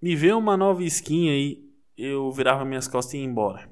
Me 0.00 0.14
vê 0.14 0.32
uma 0.32 0.56
nova 0.56 0.84
skin 0.84 1.28
aí. 1.28 1.68
Eu 1.96 2.30
virava 2.30 2.64
minhas 2.64 2.86
costas 2.86 3.14
e 3.14 3.18
ia 3.18 3.24
embora. 3.24 3.68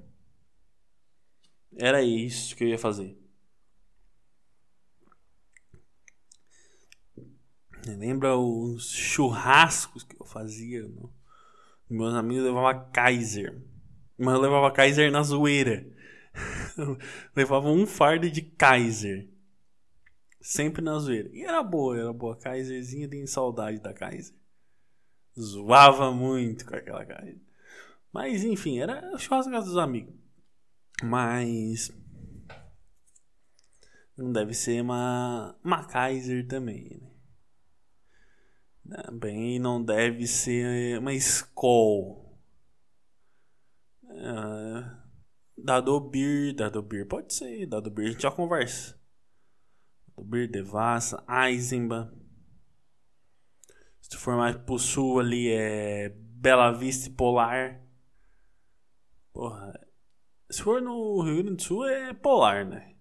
Era 1.76 2.02
isso 2.02 2.56
que 2.56 2.64
eu 2.64 2.68
ia 2.68 2.76
fazer. 2.76 3.16
Lembra 7.86 8.36
os 8.36 8.90
churrascos 8.90 10.02
que 10.02 10.20
eu 10.20 10.26
fazia? 10.26 10.84
Meus 11.88 12.12
amigos 12.14 12.44
levavam 12.44 12.90
Kaiser. 12.92 13.62
Mas 14.18 14.34
eu 14.34 14.40
levava 14.40 14.72
Kaiser 14.72 15.10
na 15.10 15.22
zoeira. 15.22 15.86
levava 17.34 17.70
um 17.70 17.86
fardo 17.86 18.28
de 18.28 18.42
Kaiser. 18.42 19.37
Sempre 20.48 20.80
na 20.80 20.98
zoeira. 20.98 21.28
E 21.34 21.42
era 21.42 21.62
boa, 21.62 21.94
era 21.94 22.10
boa. 22.10 22.34
Kaiserzinha, 22.34 23.06
tem 23.06 23.26
saudade 23.26 23.80
da 23.80 23.92
Kaiser. 23.92 24.34
Zoava 25.38 26.10
muito 26.10 26.64
com 26.64 26.74
aquela 26.74 27.04
Kaiser. 27.04 27.38
Mas 28.10 28.42
enfim, 28.44 28.78
era 28.78 29.14
churrasco 29.18 29.50
dos 29.50 29.76
amigos. 29.76 30.14
Mas. 31.02 31.92
Não 34.16 34.32
deve 34.32 34.54
ser 34.54 34.80
uma, 34.80 35.54
uma 35.62 35.84
Kaiser 35.84 36.48
também, 36.48 36.98
né? 38.82 39.02
Também 39.04 39.58
não 39.58 39.84
deve 39.84 40.26
ser 40.26 40.98
uma 40.98 41.12
Skoll. 41.12 42.26
Uh, 44.02 44.96
Dado 45.58 46.00
Beer, 46.00 46.54
Dado 46.54 46.80
Beer 46.80 47.06
pode 47.06 47.34
ser, 47.34 47.66
Dado 47.66 47.90
Beer 47.90 48.08
a 48.08 48.12
gente 48.12 48.22
já 48.22 48.30
conversa. 48.30 48.97
Beer, 50.24 50.50
Devassa, 50.50 51.24
Eisenbahn. 51.28 52.10
Se 54.00 54.10
tu 54.10 54.18
for 54.18 54.36
mais 54.36 54.56
pro 54.56 54.78
sul 54.78 55.20
ali 55.20 55.48
é 55.50 56.08
Bela 56.08 56.72
Vista 56.72 57.08
e 57.08 57.12
Polar. 57.12 57.80
Porra, 59.32 59.78
se 60.50 60.62
for 60.62 60.80
no 60.80 61.20
Rio 61.22 61.42
Grande 61.42 61.56
do 61.56 61.62
Sul 61.62 61.86
é 61.86 62.14
Polar, 62.14 62.66
né? 62.66 62.94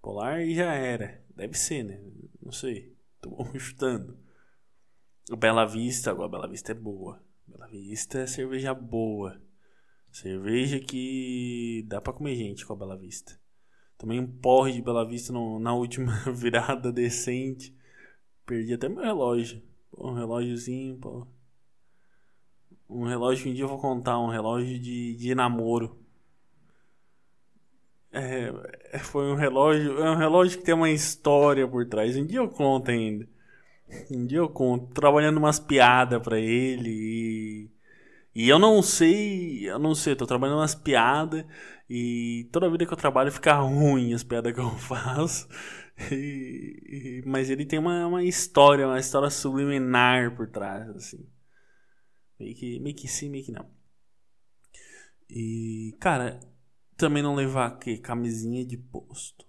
Polar 0.00 0.40
e 0.40 0.54
já 0.54 0.72
era. 0.72 1.22
Deve 1.34 1.54
ser, 1.54 1.82
né? 1.82 2.00
Não 2.40 2.50
sei. 2.50 2.96
Tô 3.20 3.46
chutando. 3.58 4.18
Bela 5.38 5.66
Vista, 5.66 6.10
agora 6.10 6.28
Bela 6.28 6.48
Vista 6.48 6.72
é 6.72 6.74
boa. 6.74 7.22
Bela 7.46 7.66
Vista 7.66 8.20
é 8.20 8.26
cerveja 8.26 8.72
boa. 8.72 9.40
Cerveja 10.10 10.80
que 10.80 11.84
dá 11.88 12.00
para 12.00 12.12
comer 12.12 12.36
gente 12.36 12.64
com 12.64 12.72
a 12.72 12.76
Bela 12.76 12.96
Vista. 12.96 13.38
Tomei 13.98 14.20
um 14.20 14.26
porre 14.26 14.72
de 14.72 14.82
Bela 14.82 15.06
Vista 15.06 15.32
no, 15.32 15.58
na 15.58 15.74
última 15.74 16.12
virada 16.32 16.92
decente. 16.92 17.74
Perdi 18.44 18.74
até 18.74 18.88
meu 18.88 19.02
relógio. 19.02 19.62
Um 19.96 20.12
relógiozinho, 20.12 20.98
pô. 20.98 21.26
Um 22.88 23.04
relógio 23.04 23.44
que 23.44 23.50
um 23.50 23.54
dia 23.54 23.64
eu 23.64 23.68
vou 23.68 23.78
contar, 23.80 24.18
um 24.18 24.28
relógio 24.28 24.78
de, 24.78 25.16
de 25.16 25.34
namoro. 25.34 25.98
É, 28.12 28.98
foi 29.00 29.30
um 29.30 29.34
relógio. 29.34 29.98
É 29.98 30.10
um 30.10 30.16
relógio 30.16 30.58
que 30.58 30.64
tem 30.64 30.74
uma 30.74 30.90
história 30.90 31.66
por 31.68 31.86
trás. 31.88 32.16
Um 32.16 32.26
dia 32.26 32.38
eu 32.38 32.48
conto 32.48 32.90
ainda. 32.90 33.28
Um 34.10 34.26
dia 34.26 34.38
eu 34.38 34.48
conto, 34.48 34.92
trabalhando 34.94 35.38
umas 35.38 35.58
piadas 35.60 36.22
pra 36.22 36.38
ele 36.38 36.90
e. 36.90 37.75
E 38.38 38.50
eu 38.50 38.58
não 38.58 38.82
sei, 38.82 39.66
eu 39.66 39.78
não 39.78 39.94
sei, 39.94 40.12
eu 40.12 40.16
tô 40.18 40.26
trabalhando 40.26 40.58
umas 40.58 40.74
piadas 40.74 41.42
e 41.88 42.46
toda 42.52 42.68
vida 42.68 42.84
que 42.84 42.92
eu 42.92 42.96
trabalho 42.96 43.32
fica 43.32 43.54
ruim 43.54 44.12
as 44.12 44.22
piadas 44.22 44.52
que 44.52 44.60
eu 44.60 44.68
faço. 44.76 45.48
E, 46.12 47.22
e, 47.22 47.22
mas 47.24 47.48
ele 47.48 47.64
tem 47.64 47.78
uma, 47.78 48.06
uma 48.06 48.22
história, 48.22 48.86
uma 48.86 49.00
história 49.00 49.30
subliminar 49.30 50.36
por 50.36 50.50
trás, 50.50 50.86
assim. 50.90 51.26
Meio 52.38 52.54
que, 52.54 52.78
meio 52.78 52.94
que 52.94 53.08
sim, 53.08 53.30
meio 53.30 53.42
que 53.42 53.52
não. 53.52 53.70
E, 55.30 55.96
cara, 55.98 56.38
também 56.94 57.22
não 57.22 57.34
levar 57.34 57.78
que 57.78 57.96
camisinha 57.96 58.66
de 58.66 58.76
posto. 58.76 59.46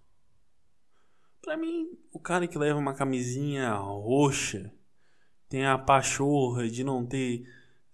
Pra 1.42 1.58
mim, 1.58 1.90
o 2.14 2.22
cara 2.22 2.48
que 2.48 2.58
leva 2.58 2.80
uma 2.80 2.94
camisinha 2.94 3.74
roxa 3.74 4.72
tem 5.50 5.66
a 5.66 5.78
pachorra 5.78 6.70
de 6.70 6.86
não 6.86 7.06
ter 7.06 7.44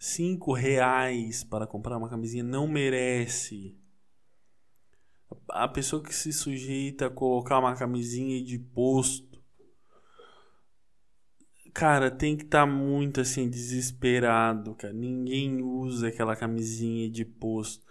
cinco 0.03 0.51
reais 0.51 1.45
para 1.45 1.65
comprar 1.65 1.97
uma 1.97 2.09
camisinha 2.09 2.43
não 2.43 2.67
merece. 2.67 3.73
A 5.47 5.65
pessoa 5.65 6.03
que 6.03 6.13
se 6.13 6.33
sujeita 6.33 7.07
a 7.07 7.09
colocar 7.09 7.57
uma 7.57 7.73
camisinha 7.73 8.43
de 8.43 8.59
posto, 8.59 9.41
cara, 11.73 12.11
tem 12.11 12.35
que 12.35 12.43
estar 12.43 12.65
tá 12.65 12.71
muito 12.71 13.21
assim 13.21 13.49
desesperado, 13.49 14.75
cara. 14.75 14.93
Ninguém 14.93 15.61
usa 15.61 16.09
aquela 16.09 16.35
camisinha 16.35 17.09
de 17.09 17.23
posto. 17.23 17.85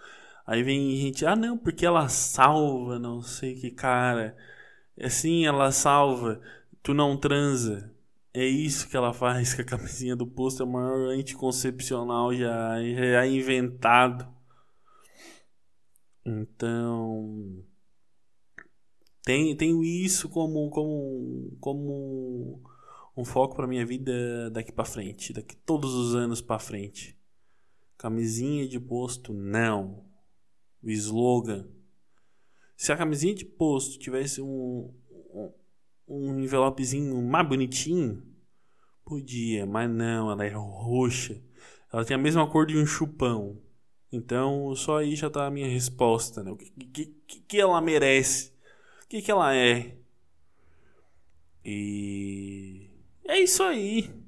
Aí 0.45 0.61
vem 0.61 0.95
gente, 0.97 1.25
ah 1.25 1.35
não, 1.35 1.57
porque 1.57 1.83
ela 1.83 2.07
salva, 2.09 2.99
não 2.99 3.23
sei 3.23 3.55
que 3.55 3.71
cara. 3.71 4.37
Assim 5.01 5.47
ela 5.47 5.71
salva, 5.71 6.39
tu 6.83 6.93
não 6.93 7.17
transa. 7.17 7.91
É 8.33 8.45
isso 8.45 8.89
que 8.89 8.97
ela 8.97 9.13
faz 9.13 9.53
com 9.55 9.61
a 9.61 9.65
camisinha 9.65 10.15
do 10.15 10.25
posto, 10.25 10.63
é 10.63 10.65
o 10.65 10.69
maior 10.69 11.09
anticoncepcional 11.09 12.33
já, 12.33 12.81
já 12.81 13.27
inventado. 13.27 14.27
Então, 16.25 17.63
tem, 19.23 19.55
tenho 19.55 19.83
isso 19.83 20.29
como, 20.29 20.69
como, 20.69 21.57
como 21.59 22.61
um 23.15 23.25
foco 23.25 23.55
para 23.55 23.67
minha 23.67 23.85
vida 23.85 24.49
daqui 24.51 24.71
para 24.71 24.85
frente, 24.85 25.33
daqui 25.33 25.55
todos 25.55 25.93
os 25.93 26.15
anos 26.15 26.41
para 26.41 26.59
frente. 26.59 27.17
Camisinha 27.97 28.67
de 28.67 28.79
posto, 28.79 29.33
não. 29.33 30.05
O 30.81 30.89
slogan 30.89 31.67
se 32.83 32.91
a 32.91 32.97
camisinha 32.97 33.33
de 33.33 33.45
posto 33.45 33.97
tivesse 33.97 34.41
um, 34.41 34.93
um, 36.07 36.39
envelopezinho 36.39 37.21
mais 37.21 37.47
bonitinho, 37.47 38.23
podia, 39.05 39.65
mas 39.65 39.89
não, 39.89 40.31
ela 40.31 40.45
é 40.45 40.49
roxa. 40.49 41.41
Ela 41.91 42.05
tem 42.05 42.15
a 42.15 42.17
mesma 42.17 42.47
cor 42.49 42.65
de 42.65 42.77
um 42.77 42.85
chupão. 42.85 43.61
Então, 44.11 44.75
só 44.75 44.99
aí 44.99 45.15
já 45.15 45.29
tá 45.29 45.47
a 45.47 45.51
minha 45.51 45.67
resposta, 45.67 46.43
né? 46.43 46.51
O 46.51 46.57
que, 46.57 47.05
que, 47.27 47.39
que 47.41 47.59
ela 47.59 47.81
merece? 47.81 48.51
O 49.05 49.07
que, 49.07 49.21
que 49.21 49.31
ela 49.31 49.55
é? 49.55 49.97
E 51.65 52.89
é 53.25 53.39
isso 53.39 53.63
aí. 53.63 54.22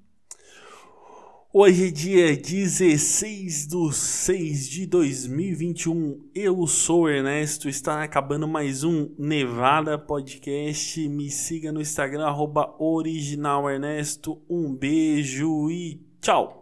Hoje 1.57 1.87
é 1.87 1.89
dia 1.89 2.35
16 2.35 3.67
de 3.67 3.93
6 3.93 4.67
de 4.67 4.85
2021. 4.87 6.19
Eu 6.35 6.67
sou 6.67 7.07
Ernesto. 7.09 7.69
Está 7.69 8.03
acabando 8.03 8.45
mais 8.45 8.83
um 8.83 9.09
Nevada 9.17 9.97
Podcast. 9.97 11.07
Me 11.07 11.31
siga 11.31 11.71
no 11.71 11.79
Instagram, 11.79 12.25
arroba 12.25 12.75
Ernesto. 13.69 14.37
Um 14.49 14.75
beijo 14.75 15.71
e 15.71 16.01
tchau! 16.19 16.53